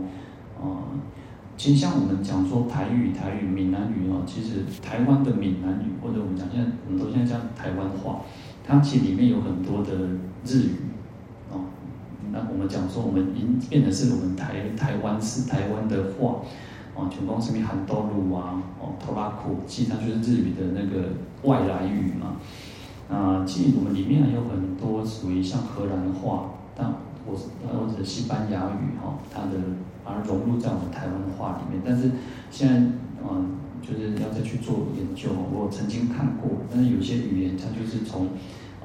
[0.61, 0.77] 呃，
[1.57, 8.21] 其实像我们讲说台语、台语、闽南语哦，其实台湾的闽南语或者我们讲现在我们都现在讲台湾话，
[8.63, 9.91] 它其实里面有很多的
[10.45, 10.75] 日语。
[12.37, 16.41] 那我们讲说，我们已经变成是我们台台湾是台湾的话，
[16.93, 21.09] 哦，全公司里很多路啊，哦，拖拉库，其实它就是日语的那个
[21.41, 22.37] 外来语嘛。
[23.09, 26.93] 啊，其实我们里面还有很多属于像荷兰话，但
[27.25, 27.41] 或者
[27.73, 29.57] 或者西班牙语哈，它的
[30.05, 31.81] 把它融入在我们台湾话里面。
[31.83, 32.11] 但是
[32.51, 32.75] 现在，
[33.23, 35.29] 嗯，就是要再去做研究。
[35.51, 38.27] 我曾经看过，但是有些语言它就是从。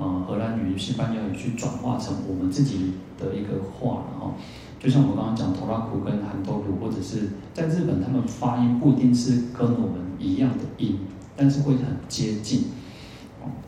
[0.02, 4.34] 呃，荷兰语、西班牙语去转化成我们自己的一个话，然后
[4.80, 10.98] 就像我刚刚讲，托拉库跟韩多鲁，或者是在日本，他们发音不一定是跟我们一样的音，
[11.36, 12.64] 但是会很接近。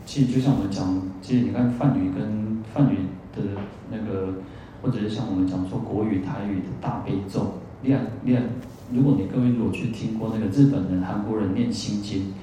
[0.05, 2.97] 其实就像我们讲，其实你看梵语跟梵语
[3.33, 3.41] 的
[3.89, 4.33] 那个，
[4.81, 8.43] 或者是像我们讲说国语、台语的大悲咒，练练，
[8.91, 12.33] 如果你各位如果去听过那个日本人、韩国人念心经。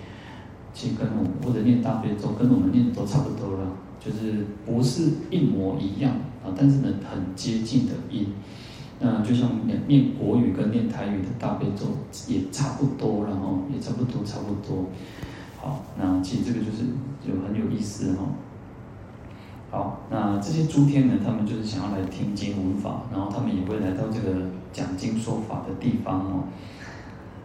[0.75, 6.13] 其实跟我们或者念大悲咒，跟我们念的都差不多了，就是不是一模一样
[6.45, 8.29] 啊，但是呢很接近的音。
[9.05, 11.87] 那就像念念国语跟念台语的大悲咒
[12.29, 14.87] 也差不多，然后也差不多差不多。
[15.61, 16.85] 好，那其实这个就是
[17.21, 18.27] 就很有意思哈。
[19.71, 26.45] 好，那这些诸天呢，他们就是想要来听经闻法，然后他们也会来到这个讲经说法的地方哦。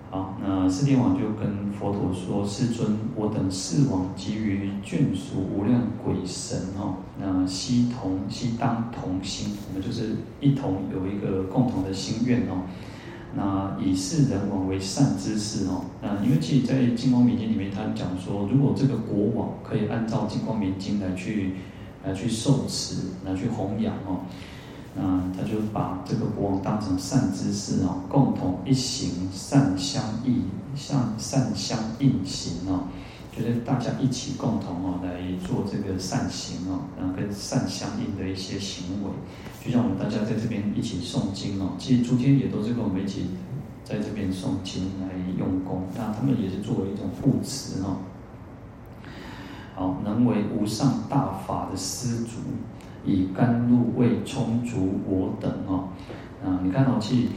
[0.09, 12.63] 好，那四天王就跟佛陀说：“世尊，我等四王基于眷属无量鬼神哦，那悉同悉当同心，我们就是一同有一个共同的心愿哦。
[13.35, 21.51] 那以释人王为善之事哦，那因为其实在《金光明经》里面，他讲说，如果这个国王可以按照《金光明经》来去
[22.05, 24.21] 来去受持，来去弘扬哦，
[24.97, 30.43] 那他就把这个国王当成善知识哦，共同一行善相应，
[30.75, 32.87] 向善相应行哦。
[33.37, 39.11] 就是大家一起共同哦来做这个善行哦，然后跟善相应的一些行为，
[39.63, 43.27] 就像我们大家在这边一起诵经哦，其实诸天也都是跟我们一起
[43.83, 47.97] 在这边诵经来用功，那他们也是作为一种护持哦。
[49.75, 52.39] 好，能为无上大法的施主，
[53.07, 55.89] 以甘露味充足我等哦。
[56.45, 57.27] 啊，你看哦，其实。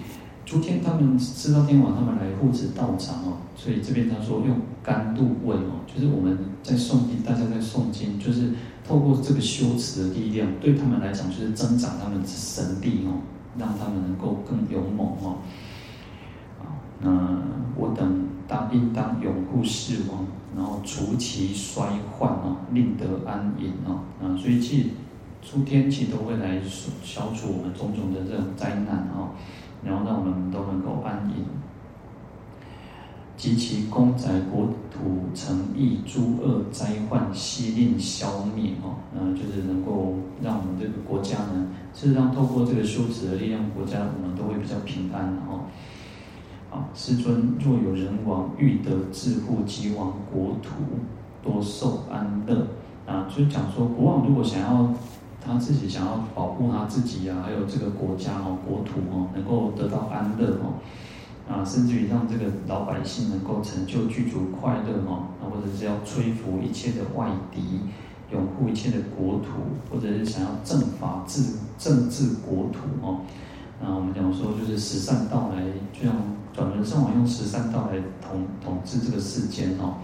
[0.46, 8.50] 诸天他们知道天王他们来护持道场哦，所以这边他说用甘露味哦，就是我们在诵经，大家在诵经，就是
[8.84, 13.22] 透过这个修持的力量，对他们来讲就是增长他们的神力哦，
[13.56, 15.36] 让他们能够更勇猛哦。
[16.58, 16.66] 啊
[17.00, 17.38] 那
[17.76, 24.00] 我等当应当永护世王，然后除其衰患哦，令得安隐哦。
[24.20, 24.88] 啊，所以其实
[25.42, 26.60] 诸天其实都会来
[27.02, 29.30] 消除我们种种的这种灾难哦。
[29.82, 31.42] 然后让我们都能够安隐，
[33.34, 38.96] 及其功载国土，诚益诸恶灾患，悉令消灭哦。
[39.18, 45.64] 嗯，就是能够让我们这个国家呢，事实上透过这个修持的力量，国家我们都会比较平安哦。
[46.68, 50.70] 好，世尊，若有人王欲得自护及亡国土，
[51.42, 52.66] 多受安乐
[53.06, 54.92] 啊，就讲说国王如果想要。
[55.44, 60.76] 他自己想要保护他自己啊，还有这个国家哦，国土哦，能够得到安乐哦，
[61.48, 67.80] 啊，甚至于让这个老百姓能够成就具足快乐哦，啊，或者是要摧伏一切的外敌，
[68.30, 69.48] 拥护一切的国土，
[69.90, 71.42] 或者是想要正法治
[71.78, 73.20] 政治国土哦，
[73.82, 76.14] 那我们讲说就是十善道来，就像
[76.52, 79.94] 转轮圣王用十善道来统统治这个世间哦，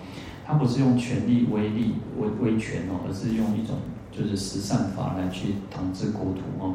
[0.46, 3.76] 他不是用权力威力威威权哦，而是用一种。
[4.16, 6.74] 就是十善法来去统治国土哦，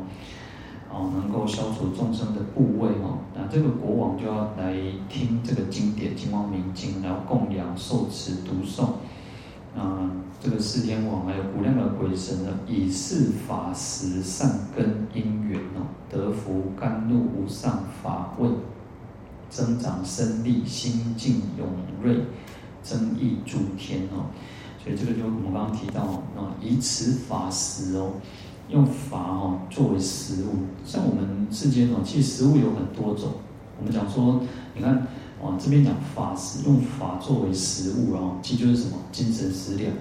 [0.92, 3.18] 哦，能够消除众生的怖畏哦。
[3.34, 4.76] 那这个国王就要来
[5.10, 8.92] 听这个经典《金光明经》，然后供养、受持、读诵。
[9.74, 18.50] 啊，这个四天王还有无量的鬼神呢，以是法实善根因缘哦，得福甘露无上法味，
[19.50, 21.68] 增长身力，心境勇
[22.04, 22.26] 锐，
[22.84, 24.26] 增益诸天哦。
[24.84, 26.02] 所以这个就我们刚刚提到
[26.36, 28.14] 啊，以此法食哦，
[28.70, 30.66] 用法哦作为食物。
[30.84, 33.34] 像我们世间哦，其实食物有很多种。
[33.80, 34.42] 我们讲说，
[34.76, 35.08] 你看
[35.40, 39.92] 哦，这边讲法食，用法作为食物哦，其实就是什么精神食粮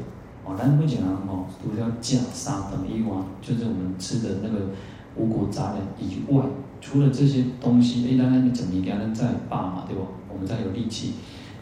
[0.47, 0.57] 哦。
[0.59, 4.71] 咱会讲哦，除了假沙等以外，就是我们吃的那个
[5.17, 6.43] 五谷杂粮以外，
[6.81, 10.03] 除了这些东西，哎，当然你怎么给他再罢嘛，对吧？
[10.33, 11.13] 我们再有力气。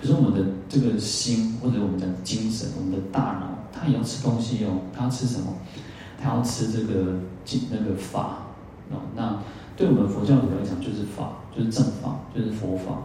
[0.01, 4.81] 可是我们的这个心，或者我们的精神，我们的大脑，它也要吃东西哦。
[4.97, 5.55] 它要吃什么？
[6.21, 7.21] 它要吃这个
[7.71, 8.47] 那个法
[8.91, 9.03] 哦。
[9.17, 9.43] 那
[9.77, 13.03] 对我们佛教徒来讲，就是法，就是正法，就是佛法。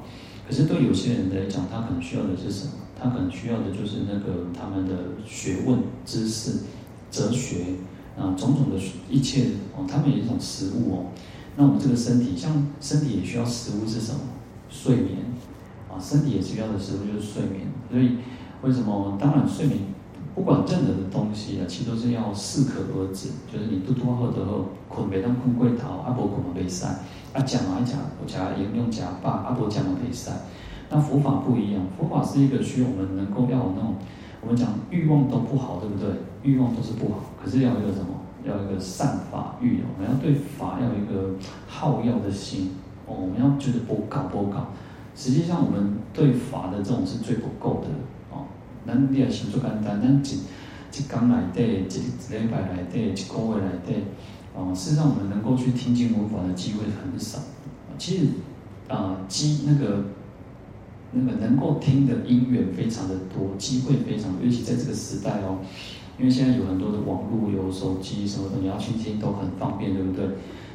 [0.48, 2.74] 可是对有些人来讲，他可能需要的是什么？
[3.00, 4.94] 他可能需要的就是那个他们的
[5.26, 6.60] 学问、知识、
[7.10, 7.66] 哲学
[8.18, 8.78] 啊，种种的
[9.10, 9.86] 一切哦。
[9.90, 11.06] 他们有一种食物哦。
[11.56, 14.20] 那我们这个身体，像身体也需要食物是什么？
[14.70, 15.18] 睡眠。
[15.94, 18.18] 啊，身体也需要的食物就是睡眠，所以
[18.62, 19.18] 为什么？
[19.20, 19.80] 当然，睡眠
[20.34, 23.30] 不管任何的东西啊，其实都是要适可而止。
[23.52, 30.32] 就是你多多喝的喝，困没当困过头，阿婆困嘛袂使，啊讲嘛讲，我讲用用假霸，阿婆讲嘛袂使。
[30.90, 33.96] 那佛法不一样，佛法是一个需要我们能够要有那种，
[34.42, 36.10] 我们讲欲望都不好，对不对？
[36.44, 38.08] 欲望都是不好，可是要一个什么？
[38.46, 41.34] 要一个善法欲，我们要对法要有一个
[41.66, 42.72] 好要的心
[43.08, 44.68] 哦，我们要觉得不搞不搞。
[45.16, 47.88] 实际上，我们对法的这种是最不够的
[48.36, 48.46] 哦。
[48.86, 54.06] 咱你也想做简单，咱一一刚来对，一一礼拜来对，一个月来对，
[54.56, 54.74] 哦。
[54.74, 57.40] 事实上，我们能够去听经闻法的机会很少。
[57.98, 58.24] 其实，
[58.88, 60.06] 啊、呃，机那个
[61.12, 65.60] 那个能够听的因缘非常的多，机会非常，尤其在这个时代哦。
[66.18, 70.26] 因为现在有很多的网络、有手机什么的，你要去听都很方便，对不对？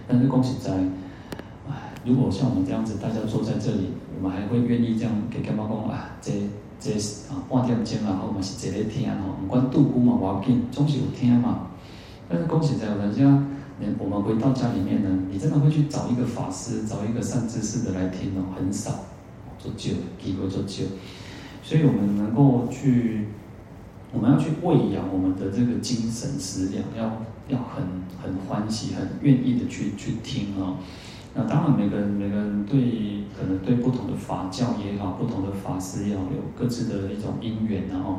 [0.06, 0.72] 但是恭喜在。
[2.08, 6.16] 如果像我们这样子，大家坐在这里，我们还会愿意这样给干妈讲啊？
[6.22, 6.32] 这
[6.80, 6.92] 这
[7.28, 11.68] 啊半点钟啊，我们是坐在听吼，不管度孤嘛，我要紧，总是有听嘛。
[12.26, 13.24] 但是恭喜在有人家，
[13.98, 18.90] 我们回到家里面呢，你真的会去找一个法师，找一个善知识的来听哦，很少，
[19.58, 20.84] 做久，机会做久。
[21.62, 23.26] 所以我们能够去，
[24.14, 27.04] 我们要去喂养我们的这个精神食粮，要
[27.48, 27.84] 要很
[28.22, 30.76] 很欢喜，很愿意的去去听哦。
[31.38, 38.18] 那当然，每个人每个人对可能对不同的法教也好，不同的法师也好，有各自的一种因缘，然后，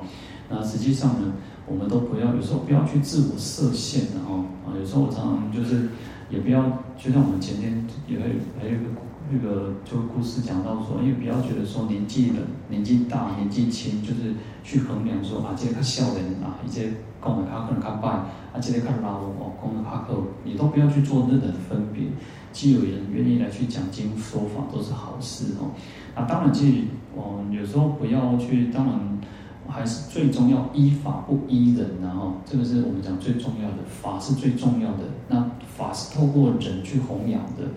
[0.49, 1.33] 那实际上呢，
[1.67, 5.89] 我们都不要有时候不要去自我设限，然后啊，有时候我常常就是
[6.29, 6.63] 也不要，
[6.97, 8.23] 就像我们前天也会
[8.57, 8.89] 还有一个
[9.29, 12.39] 那个就故事讲到说，因为不要觉得说年纪的
[12.69, 22.03] 年纪大年纪轻，就是去衡量说啊，这些少年啊，一些讲的他可能较歹，啊，这些较老哦，讲的较好，你都不要去做任何的分别。
[22.51, 25.71] 既有人愿意来去讲经说法，都是好事哦。
[26.15, 26.83] 那当然，其实
[27.15, 29.19] 哦，有时候不要去，当然
[29.67, 35.03] 还是最重要，依法不依人，然后这个是我们讲最重要的，法是最重要的。
[35.27, 37.69] 那法是透过人去弘扬的，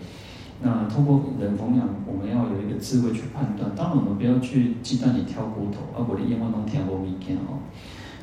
[0.62, 3.70] 那透过人弘扬，我们要有一个智慧去判断。
[3.76, 7.60] 当然，我们不要去鸡蛋里挑骨头，啊，我的愿望能听我意见哦。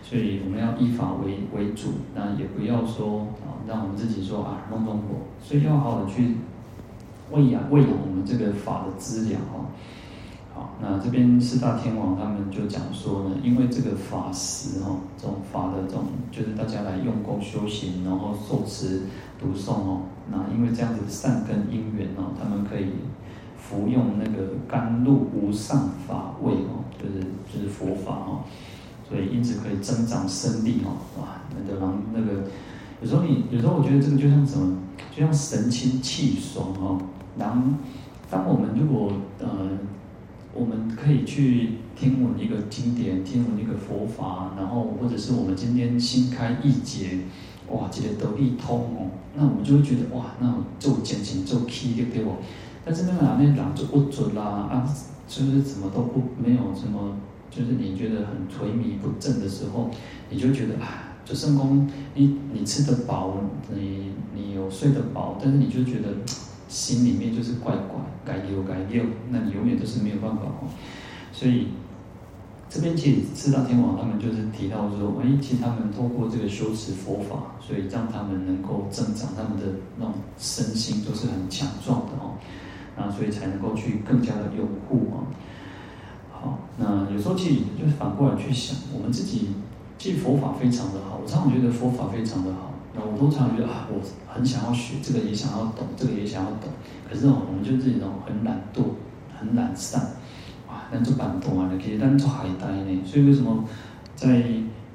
[0.10, 6.38] 所以我们要依法为为主，那也不要说啊，让我们自己说啊弄弄我，所以要好好的去
[7.30, 9.70] 喂养喂养我们这个法的资粮哦。
[10.56, 19.04] 好，那这边四大天王他们就讲说呢，因为这个法时哈，这种法的这种就是大家来用功修行，然后受持
[19.40, 20.02] 读诵哦，
[20.32, 22.88] 那因为这样子善根因缘哦，他们可以
[23.56, 27.20] 服用那个甘露无上法味哦，就是
[27.54, 28.40] 就是佛法哦。
[29.10, 32.44] 所以因此可以增长身力哦，哇，那个狼那个，
[33.02, 34.78] 有时候你有时候我觉得这个就像什么，
[35.12, 37.02] 就像神清气爽哦。
[37.38, 37.76] 狼
[38.30, 39.48] 当我们如果呃，
[40.54, 47.22] 我们可以去听闻一个经典，听闻一个佛法，然后或者是我们今天新开一节，
[47.70, 52.24] 哇，这个得力通哦，那我们就会觉得哇，那做简情做 key 对不对？
[52.86, 54.96] 但是那个哪边讲就不准啦啊，
[55.28, 57.16] 就是什么都不没有什么。
[57.52, 59.90] 就是你觉得很颓靡不振的时候，
[60.30, 63.34] 你就觉得啊，就圣公，你你吃得饱，
[63.74, 66.10] 你你有睡得饱，但是你就觉得
[66.68, 70.70] 心里面就是怪怪，该溜该溜，那你永远都是没有办法哦。
[71.32, 71.70] 所以
[72.70, 79.66] 这边其实四大天王他们就是提到说，哎，其实他们透过这个修持佛法，所以让他们能够增长他们的
[79.98, 82.38] 那种身心都是很强壮的哦，
[82.96, 85.26] 那所以才能够去更加的拥护哦。
[86.82, 89.50] 那有时候其实就是反过来去想，我们自己
[89.98, 94.00] 其实佛法非常的好，我常常觉得佛法非常的好，那我都常觉得啊，我
[94.34, 96.70] 很想要学这个，也想要懂这个，也想要懂。
[97.10, 98.84] 可是哦，我们就是这种很懒惰、
[99.38, 100.02] 很懒散，
[100.70, 101.78] 哇，那就办不完了。
[101.78, 103.66] 其实但做海带呢，所以为什么
[104.16, 104.46] 在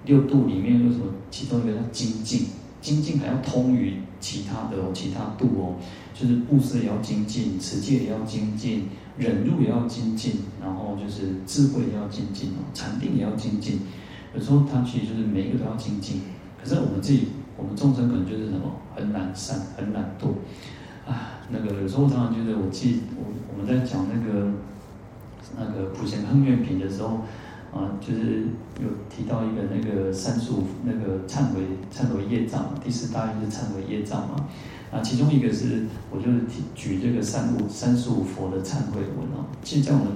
[0.06, 2.46] 六度里面，为什么其中一个叫精进？
[2.80, 5.74] 精进还要通于其他的哦其他度哦，
[6.14, 8.88] 就是布施也要精进，持戒也要精进。
[9.16, 13.80] 忍辱也要精进，然后就是智慧也要精进哦，禅定也要精进。
[14.34, 16.22] 有时候他其实就是每一个都要精进。
[16.60, 20.28] 可是我们自己，我们众生可能就是什么很懒散、很懒惰
[21.08, 21.38] 啊。
[21.50, 24.50] 那个有时候我常常觉得，我记我我们在讲那个
[25.56, 27.20] 那个普贤行愿品的时候
[27.72, 28.46] 啊，就是
[28.80, 31.60] 有提到一个那个三十五那个忏悔
[31.92, 34.48] 忏悔业障，第四大愿是忏悔业障嘛。
[34.94, 36.42] 那，其中一个是，我就是
[36.72, 39.50] 举这个三五三十五佛的忏悔文哦。
[39.64, 40.06] 其实，在我们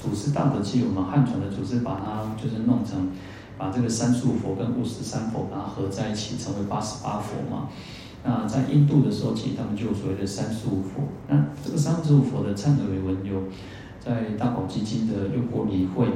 [0.00, 3.10] 祖师大德，其实我们汉传的祖师把它就是弄成，
[3.58, 7.68] 把这个三十五佛跟五十三佛把它合在一起，成为八十八佛嘛。
[8.22, 11.02] 那在印度的时候，其实他们就所谓的三十五佛。
[11.28, 13.42] 那这个三十五佛的忏悔文有
[13.98, 16.06] 在《大宝积经》的六波理会，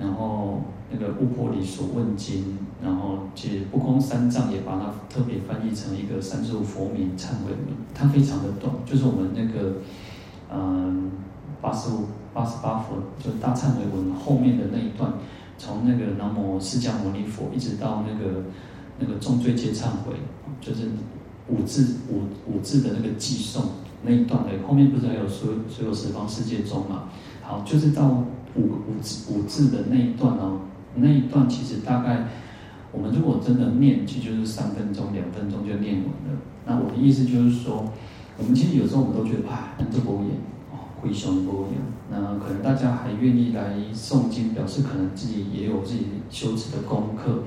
[0.00, 2.56] 然后那个鄔波璃所问经。
[2.82, 9.74] 然后，其实不空三藏也把它特别翻译成一个三十五佛名忏悔文，它非常的短，就是我们那个，
[10.50, 11.10] 嗯，
[11.60, 15.12] 八十五、八十八佛，就大忏悔文后面的那一段，
[15.58, 18.44] 从那个南无释迦牟尼佛一直到那个
[18.98, 20.14] 那个重罪戒忏悔，
[20.58, 20.88] 就是
[21.48, 23.62] 五字五五字的那个偈颂
[24.02, 27.10] 那一段的后面不是还有所所有十方世界中嘛？
[27.42, 28.24] 好，就是到
[28.56, 30.60] 五五字五字的那一段哦，
[30.94, 32.28] 那一段其实大概。
[32.92, 36.40] 我们如果真的念，其实就是三分钟、两分钟就念完了。
[36.66, 37.88] 那我的意思就是说，
[38.36, 40.24] 我们其实有时候我们都觉得，啊，这不会
[40.72, 41.66] 哦，会胸不会
[42.10, 47.44] 那可能大家还愿意来诵经，表示可能自己也有自己修持的功课。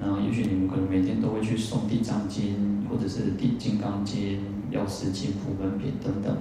[0.00, 4.22] 然后也许你们可能每天都会去诵《地藏经》，或者是《地金刚经》、
[4.70, 6.36] 《药师经》、《普门品》等等。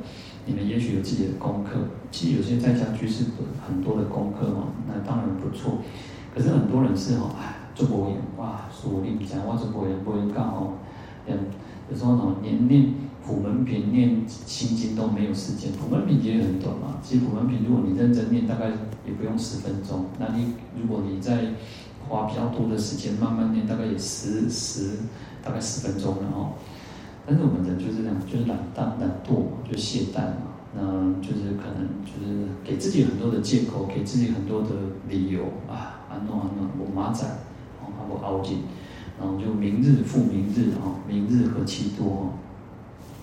[0.46, 1.80] 你们也许有自己的功课。
[2.12, 3.26] 其实有些在家居士
[3.68, 5.80] 很多的功课哦，那当然不错。
[6.34, 7.56] 可是很多人是哦，哎。
[7.76, 10.76] 做佛言哇，说你讲我做佛言，佛言刚好，
[11.28, 11.38] 嗯，
[11.92, 15.74] 有时候呢，连念普门品、念心经都没有时间。
[15.74, 18.70] 普门品也很短嘛，其实普门品如果你认真念，大概
[19.06, 20.06] 也不用十分钟。
[20.18, 21.48] 那你如果你再
[22.08, 25.00] 花比较多的时间慢慢念，大概也十十
[25.44, 26.54] 大概十分钟了哦。
[27.26, 30.54] 但是我们人就是这样，就是懒惰、懒惰嘛，就懈怠嘛。
[30.78, 30.82] 那
[31.22, 34.70] 就是可能就是给自己很多的借口，给自己很多的
[35.08, 37.26] 理由啊，安诺安诺，我马仔，
[37.82, 38.60] 哦，我熬紧，
[39.18, 42.34] 然后就明日复明日，哦，明日何其多。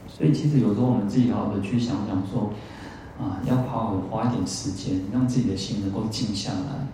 [0.09, 2.51] 所以其实有时候我们自己好好的去想想说，
[3.21, 6.89] 啊，要好好花一点时间，让自己的心能够静下来。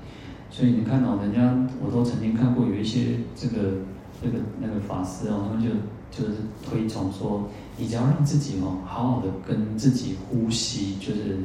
[0.51, 3.79] 所以你看到人家，我都曾经看过有一些这个
[4.23, 5.71] 那个那个法师哦，他们就
[6.11, 11.39] 就是推崇说，你只要让自己哦好好的跟自己呼吸，就是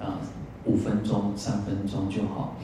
[0.00, 0.18] 啊
[0.64, 2.56] 五分钟、三分钟就好。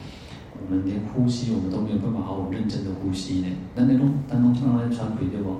[0.62, 3.46] 我们连呼吸我们都没有办法好好认真的呼吸呢。
[3.74, 5.56] 那那种当中常常在喘气对不？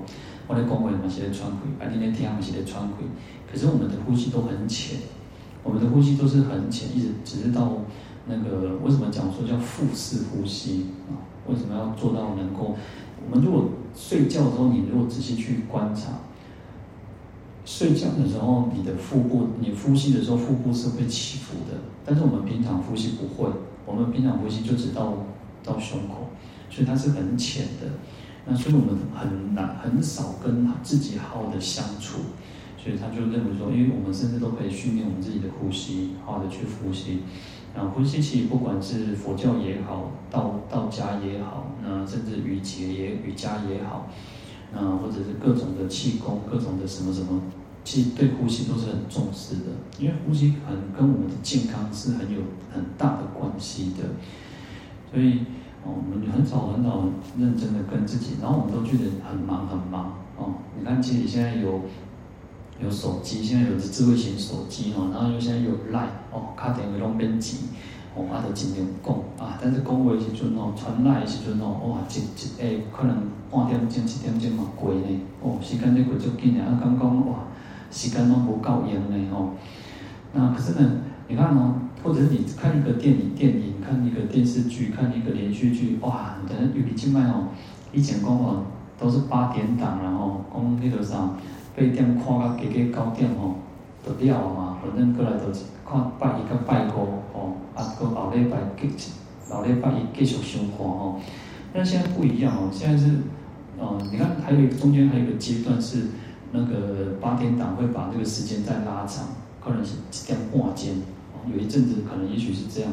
[0.47, 3.05] 我在讲话嘛是在喘气，啊你在听嘛是在喘气。
[3.51, 4.97] 可是我们的呼吸都很浅，
[5.63, 7.77] 我们的呼吸都是很浅，一直只是到。
[8.27, 11.17] 那个为什么讲说叫腹式呼吸啊？
[11.49, 12.77] 为什么要做到能够？
[13.25, 16.19] 我们如果睡觉的时候，你如果仔细去观察，
[17.65, 21.77] 睡觉的时候你的腹部，你呼吸的时候腹部是会起伏的。
[22.05, 23.49] 但是我们平常呼吸不会，
[23.85, 25.13] 我们平常呼吸就只到
[25.63, 26.29] 到胸口，
[26.69, 27.87] 所以它是很浅的。
[28.45, 32.21] 那所以我们很难很少跟自己好好的相处，
[32.75, 37.19] 所以他就认为说，因为我们甚至都可以训练我们自己的呼吸，好好的去呼吸。
[37.73, 44.07] 啊，呼吸其实不管是佛教也好，道道家也好，那甚至瑜伽也瑜伽也好，
[44.73, 47.41] 那或者是各种的气功，各种的什么什么，
[47.85, 52.41] 其实对呼吸都是很重视的，因为呼吸很跟我们的健康是很有
[52.73, 54.03] 很大的关系的。
[55.09, 55.39] 所以，
[55.85, 57.05] 我们很少很少
[57.39, 60.55] 认真的跟自己，然后我们都觉得很忙很忙哦。
[60.77, 61.81] 你看，其实现在有。
[62.83, 67.59] 有手机，现在有智慧型手机哦，然后又现在有 Line 哦，卡电话拢免钱
[68.15, 73.15] 哦，啊，就尽量讲啊，但是讲话时阵哦，传 Line 时阵哦，哇，一一诶，可能
[73.51, 77.45] 半点钟、一点钟嘛过呢，哦，时间咧过足紧啊，啊，刚刚哇，
[77.91, 79.51] 时间拢无够用呢哦。
[80.33, 80.91] 那可是呢，
[81.27, 87.49] 你看哦，或者是你看一个电影、电影，看一个电视剧，看一个连续剧，哇，等下尤其今麦哦，
[87.93, 88.63] 以前讲哦，
[88.97, 91.29] 都是八点档，然后讲那个啥。
[91.75, 93.55] 八点看到加加九点吼，
[94.05, 94.77] 就了嘛。
[94.81, 99.11] 反正过来就是看拜一个拜五吼，啊，搁后礼拜继
[99.49, 101.19] 后礼拜一继续上课吼。
[101.73, 103.11] 但现在不一样哦，现在是，
[103.79, 106.07] 呃，你看还有一个中间还有一个阶段是
[106.51, 109.27] 那个八点档会把这个时间再拉长，
[109.63, 110.87] 可能是一点半钟，
[111.53, 112.91] 有一阵子可能也许是这样，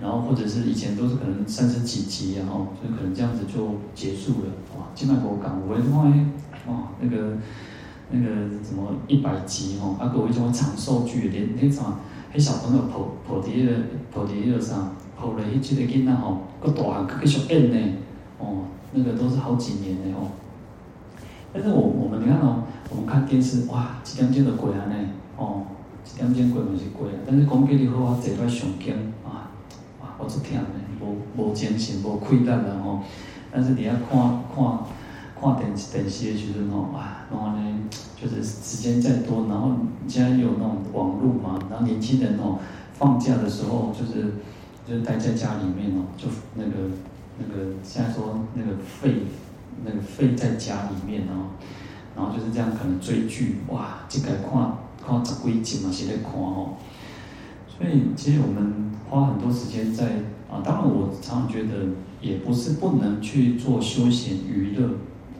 [0.00, 4.50] 然后或者是以前都是可能三十几集然后就可能这样子就结束了。
[4.78, 6.04] 哇，今麦无讲，我话
[6.68, 7.36] 哇那个。
[8.10, 8.26] 那个
[8.62, 11.98] 什么一百集哦，啊，各位种长寿剧，连那场
[12.34, 13.72] 迄小朋友跑跑伫个
[14.12, 17.96] 跑伫个啥，跑了迄几个囡仔吼，个大佫继续演呢，
[18.38, 20.28] 哦，那个都是好几年的哦。
[21.52, 25.62] 但是我我们你看哦，我们看电视哇，一点钟就过安尼，哦，
[26.04, 28.94] 一点钟过嘛是过啊，但是讲起来好啊，坐在上镜
[29.24, 29.50] 啊，
[30.00, 30.60] 哇，我足忝嘞，
[31.00, 33.00] 无无精神，无气力了吼。
[33.50, 34.18] 但是你要看
[34.54, 34.78] 看。
[35.44, 37.78] 看电电视的时阵吼，哇，然后呢，
[38.16, 39.76] 就是时间再多，然后
[40.08, 42.58] 现在有那种网络嘛，然后年轻人哦，
[42.94, 44.36] 放假的时候就是
[44.88, 46.90] 就是待在家里面哦，就那个
[47.38, 49.24] 那个现在说那个废
[49.84, 51.52] 那个废在家里面哦，
[52.16, 56.76] 然后就是这样可能追剧，哇，这个看看十几集嘛，是在看哦，
[57.68, 60.06] 所以其实我们花很多时间在
[60.50, 61.88] 啊，当然我常常觉得
[62.22, 64.88] 也不是不能去做休闲娱乐。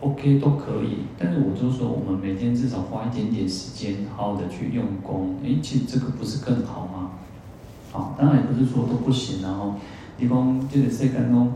[0.00, 5.36] OK 都可以，但是我就说，我们每天至少花一点点时间，好好的去用功。
[5.42, 7.12] 诶，其实这个不是更好吗？
[7.90, 9.74] 好，当然也不是说都不行，然后
[10.18, 11.52] 地方就得说干哦，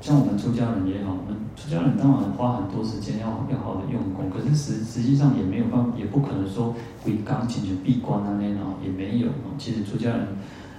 [0.00, 6.74] 像我们出家人也好，我们出家人当然花很多时间要要好的用功，可是实实际上也没有办法，也不可能说
[7.04, 9.28] 会刚进去闭关啊那样，也没有。
[9.58, 10.20] 其实出家人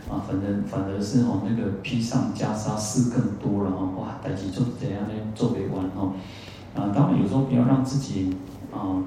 [0.10, 5.14] 啊，反正反而是哦那个披上袈裟事更多了啊，哇，代志做怎样呢？
[5.34, 6.12] 做不完哦。
[6.76, 8.36] 啊，当然有时候不要让自己
[8.72, 8.98] 啊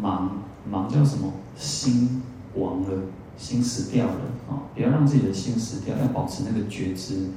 [0.00, 2.22] 忙忙叫什么心
[2.54, 3.02] 亡了，
[3.38, 4.68] 心死掉了啊！
[4.74, 7.28] 不要让自己的心死掉，要保持那个觉知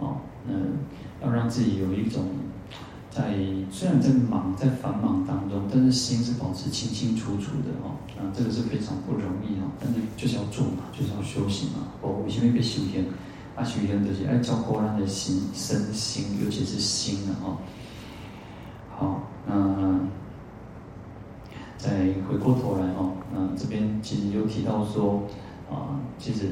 [0.00, 0.16] 啊，
[0.48, 0.78] 嗯，
[1.22, 2.24] 要让自己有一种
[3.10, 3.34] 在
[3.70, 7.96] 虽然在忙在繁忙当中，但是心是保持清清楚楚的哦。
[8.18, 11.88] 啊，这个是非常不容易哦，但是就是要做嘛，就是要修行嘛。
[12.00, 13.06] 哦，为什么被修行？
[13.54, 17.58] 啊，修行就是爱照顾咱的心身心，尤其是心的哦。
[19.02, 19.98] 好，那
[21.76, 21.90] 再
[22.28, 25.24] 回过头来哦，那这边其实有提到说，
[25.68, 26.50] 啊，其实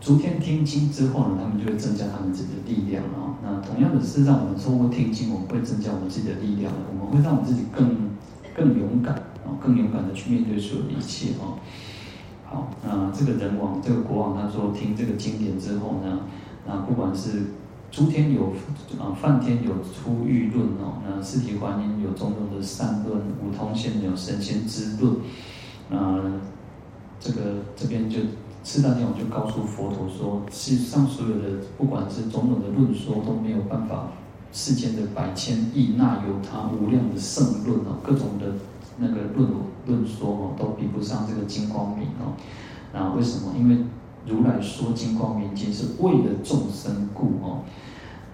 [0.00, 3.38] 诸天听经之后呢，他们就会增加他们自己的力量啊。
[3.44, 8.10] 那同样的是，让我们通过听经，我们会增加我们自己的力量，我们会让我们自己更
[8.56, 11.54] 更勇敢啊，更勇敢的去面对所有的一切啊。
[12.44, 16.22] 好，那这个人王，这个国王，他说听这个经典之后呢，
[16.66, 17.42] 那不管是
[17.96, 18.52] 诸天有
[19.00, 25.16] 啊，梵天有出喻论哦，那四体观音有种种的善论，五通仙有神仙之论，
[25.88, 26.20] 那
[27.18, 28.18] 这个这边就
[28.62, 34.08] 四大天王就告诉佛陀说，世上所有的不管是种种的论说都没有办法，
[34.52, 38.52] 世间的百千亿那由他无量的圣论哦，各种的
[38.98, 39.50] 那个论
[39.86, 42.36] 论说哦，都比不上这个金光明哦。
[42.92, 43.54] 那为什么？
[43.58, 43.78] 因为
[44.26, 47.62] 如来说金光明经是为了众生故哦。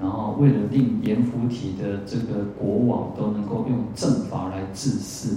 [0.03, 5.37] 然后为了令阎浮提的这个国王都能够用正法来治世，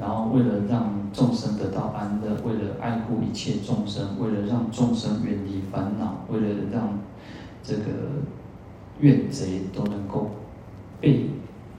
[0.00, 6.98] 然后为了让众生得到安乐，为了爱护一切众生，为了让众生远离烦恼，为了让
[7.62, 7.82] 这个
[9.00, 10.30] 怨贼都能够
[10.98, 11.26] 被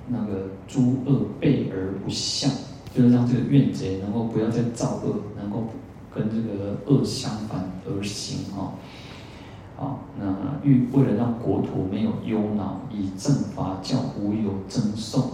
[0.08, 2.52] 那个诸恶备而不向，
[2.94, 5.70] 就是让这个怨贼能够不要再造恶，能够
[6.14, 8.78] 跟这个恶相反而行啊。
[9.82, 10.26] 啊，那
[10.64, 15.32] 欲为了让国土没有忧恼，以正法教无有争讼。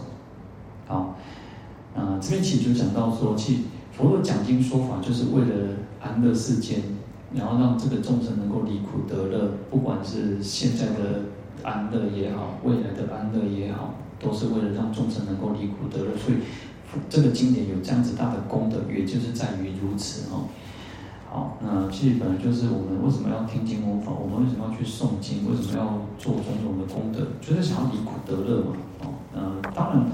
[0.87, 1.15] 好，
[1.93, 6.81] 啊，这边其实就讲到说，其佛陀讲经说法，就是为了安乐世间，
[7.35, 11.25] 然后让这个众生能够离苦得乐，不管是现在的
[11.63, 16.15] 安乐也好，未来的安乐也好，都是为了让众生能够离苦得乐。
[16.15, 16.37] 所以，
[17.09, 20.47] 这个经典有这样子大的功德，也就是在于如此哦。
[21.29, 28.71] 好，那其实本来就是我们为什么要听经闻法，我们为什么要去诵经，为什么要做种种的功德，就是想要离苦得乐嘛。
[29.03, 30.07] 哦，呃，当然，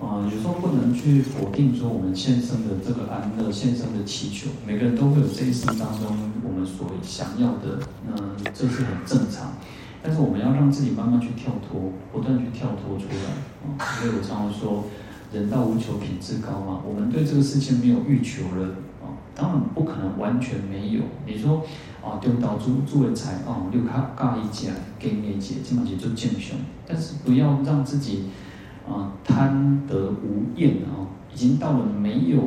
[0.00, 7.78] 呃，有时候不能去否定说我们现生的这个安乐，现生的祈求，每个人都会有这一生当中我们所想要的，
[8.08, 8.16] 那
[8.52, 9.52] 这是很正常。
[10.02, 13.76] 但是我们要让自己慢慢去跳脱，不断去跳脱出来。
[13.76, 14.84] 啊，所以我常常说，
[15.32, 18.74] 人到无求品质高嘛，我们对这个事情没有欲求了。
[19.34, 21.02] 当然不可能完全没有。
[21.26, 21.62] 你说
[22.02, 26.56] 啊，中道诸诸位财啊，六卡嘎一家给你解，基本上就健雄。
[26.86, 28.30] 但是不要让自己
[28.88, 32.40] 啊贪得无厌啊，已经到了没有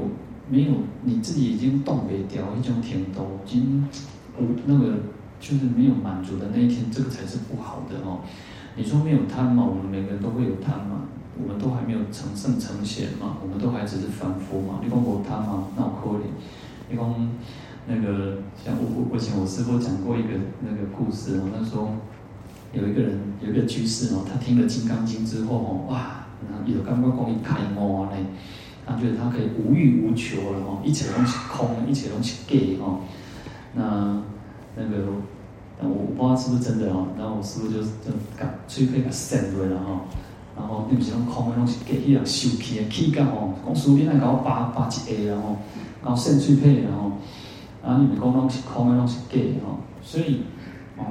[0.50, 0.72] 没有
[1.04, 3.88] 你自己已经动不掉一种甜头，已经
[4.38, 4.94] 无那个
[5.40, 8.20] 就是没有满足的那一天，这个才是不好的哦。
[8.76, 9.64] 你说没有贪嘛？
[9.64, 11.02] 我们每个人都会有贪嘛？
[11.42, 13.38] 我们都还没有成圣成贤嘛？
[13.42, 14.80] 我们都还只是凡夫嘛？
[14.84, 15.68] 你讲我他嘛？
[15.78, 16.28] 那我可怜。
[16.90, 17.30] 比方
[17.88, 20.30] 那个像我我我以前我师父讲过一个
[20.62, 21.90] 那个故事哦，那时候
[22.74, 28.12] 有一个人有一个居士哦，他听了《金刚经》之后哦，哇，然后有刚刚讲一开悟呢，
[28.86, 33.02] 他觉得他可以无欲无求了哦，一切东西空，一切东西假哦。
[33.74, 34.22] 那
[34.76, 35.06] 那个
[35.82, 40.02] 我我不知道是不是真的哦，然后我师父就就讲，吹可以给闪出来了哈，
[40.60, 45.56] 然后那不是讲空的东西假，伊个受气的气感哦，讲师父你来给我拔拔一下然后。
[46.02, 47.12] 然后现去配，然后，
[47.84, 49.38] 啊你们讲东西空的东西假
[49.68, 50.44] 哦，所以，
[50.98, 51.04] 嗯，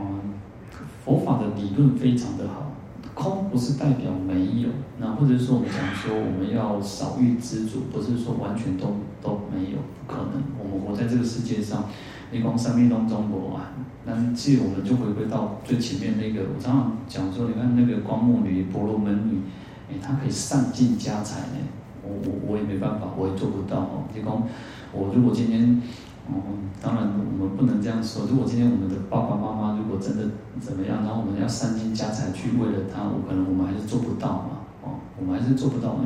[1.05, 2.73] 佛法的理论非常的好，
[3.13, 4.33] 空不是代表没
[4.63, 8.87] 有，那或者是说我们讲说我们要少欲知足，不是说完全都
[9.23, 9.77] 都没有，
[10.07, 10.43] 不可能。
[10.59, 11.85] 我们活在这个世界上，
[12.31, 13.63] 你光生命当中不完，
[14.05, 19.41] 那其实我们就回归到最前面那个，我常常讲说，你看那个光目女、婆罗门女，
[19.89, 21.57] 诶，她可以散尽家财呢，
[22.03, 24.43] 我我我也没办法，我也做不到哦，你讲。
[24.91, 25.83] 我如果今天，
[26.31, 26.35] 嗯，
[26.83, 27.05] 当然
[27.39, 28.27] 我们不能这样说。
[28.27, 30.25] 如果今天我们的爸爸妈妈如果真的
[30.59, 35.97] 怎么样，然后我们要散尽家财去为了他，我可能我们还是做不到嘛，哦，我们还是做不到。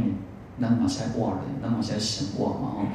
[0.59, 2.87] 那那马西亚瓦人，那马西亚神瓦嘛，哦，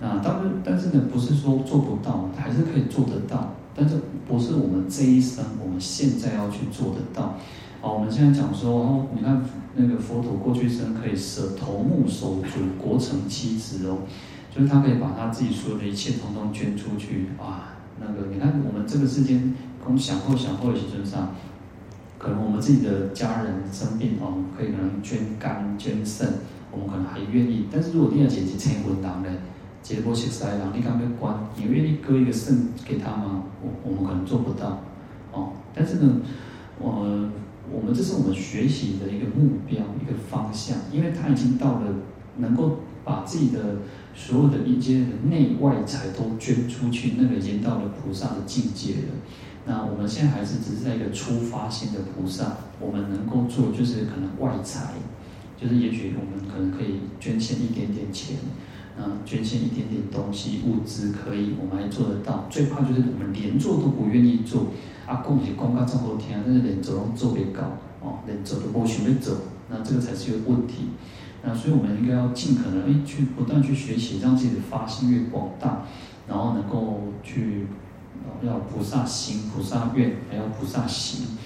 [0.00, 3.54] 那当然，但是呢，不是说做不到，还是可以做得到。
[3.74, 3.96] 但是
[4.28, 7.34] 不是我们这一生，我们现在要去做得到。
[7.80, 9.42] 好，我们现在讲说，哦，你看
[9.76, 13.98] 那个佛陀过去生可以舍头目手足国城妻子哦。
[14.54, 17.74] 就是他可以把他自己所有的一切统统捐出去啊！
[17.98, 19.52] 那个你看，我们这个世间，
[19.84, 21.34] 从想后想后的基础上，
[22.18, 26.34] 可能我们自己的家人生病哦，可以可能捐肝捐肾，
[26.70, 27.66] 我们可能还愿意。
[27.68, 29.28] 但是如果第二节是成文郎呢，
[29.84, 33.44] 结果是塞郎，你刚被关，你愿意割一个肾给他吗？
[33.62, 34.82] 我我们可能做不到
[35.32, 35.52] 哦。
[35.72, 36.20] 但是呢，
[36.80, 37.30] 我
[37.70, 41.94] 我们这是我们学习的一个目标，一个方向，因为他已经到了
[42.38, 43.76] 能够把自己的。
[44.16, 49.08] 所有的一切的内外财都捐出去，那个已经到了菩萨的境界了。
[49.66, 54.92] 那我们现在还是只是在一个出发心的菩萨，我们能够做就是可能外财，
[55.60, 58.36] 就是也许我们可能可以捐献一点点钱，
[58.96, 62.46] 啊，捐献一点点东西物资可以，我们还做得到。
[62.48, 64.68] 最怕就是我们连做都不愿意做，
[65.06, 67.62] 啊，讲是讲到这么多天，但是连走都做不搞，
[68.00, 69.36] 哦，连走都不想要走，
[69.68, 70.90] 那这个才是有问题。
[71.42, 75.82] 那所以我们应该要尽可能诶去不断去学习，让自己的发心越广大，
[76.26, 77.66] 然后能够去
[78.42, 81.36] 要菩萨行、菩萨愿，还要菩萨行。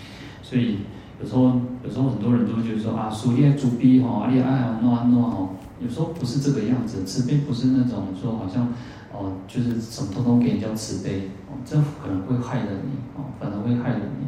[0.42, 0.78] 所以
[1.20, 5.49] 有时候有时候很多人都会觉得说啊，属业主逼哈，啊你爱啊弄啊弄啊，
[5.80, 8.72] 有时候不是这个样子，慈悲不是那种说好像
[9.12, 14.26] 哦，就是什么通通给你叫慈悲哦，这可能会害了你哦，反而会害了你。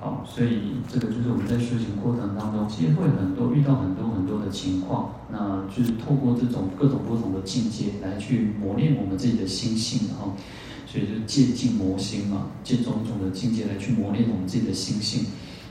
[0.00, 10.36] 好，所以这个就是我们在修行过程当中，其实会很多遇到很多很多的情况，那就是透过这种各种不同的境界来去磨练我们自己的心性，然后，
[10.86, 15.24] 所以就借境磨心嘛，借种种的境界来去磨练我们自己的心性，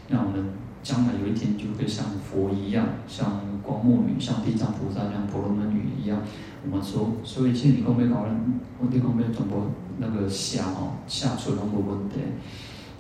[0.10, 0.44] 让我们
[0.88, 6.18] 将来有一天就会像佛一样，像光目女，像地藏菩萨，像婆罗门女一样，
[6.64, 8.34] 我们说，所以现在你讲要搞人，
[8.80, 9.68] 我哋讲要全部
[9.98, 12.22] 那个下哦，下出拢无问题。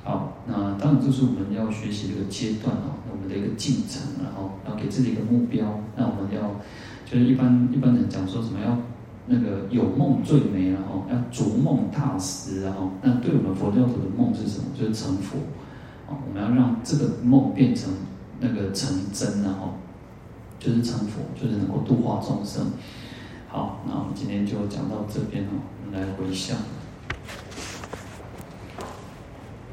[0.03, 5.63] 好，那当然就是我们要学习这个阶段哦，我们的一个进程，然后要给自己一个目标。
[5.95, 6.59] 那我们要
[7.09, 8.77] 就是一般一般人讲说什么要
[9.27, 14.65] 那个有梦最美，然后要逐梦踏实，然后那对我们佛教徒的梦是什么？
[14.77, 15.37] 就是成佛。
[16.07, 17.93] 我们要让这个梦变成
[18.39, 19.73] 那个成真，然后
[20.59, 22.71] 就是成佛，就是能够度化众生。
[23.49, 25.49] 好，那我们今天就讲到这边哦，
[25.85, 26.57] 我们来回向。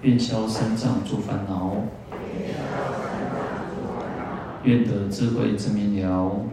[0.03, 1.77] 愿消三障诸烦恼，
[4.63, 6.45] 愿得智慧真明了，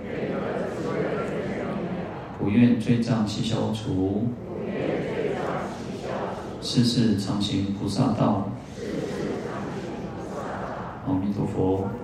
[2.39, 4.29] 不愿罪障悉消除，
[6.61, 8.47] 世世常行菩萨道。
[11.07, 12.00] 阿弥陀佛。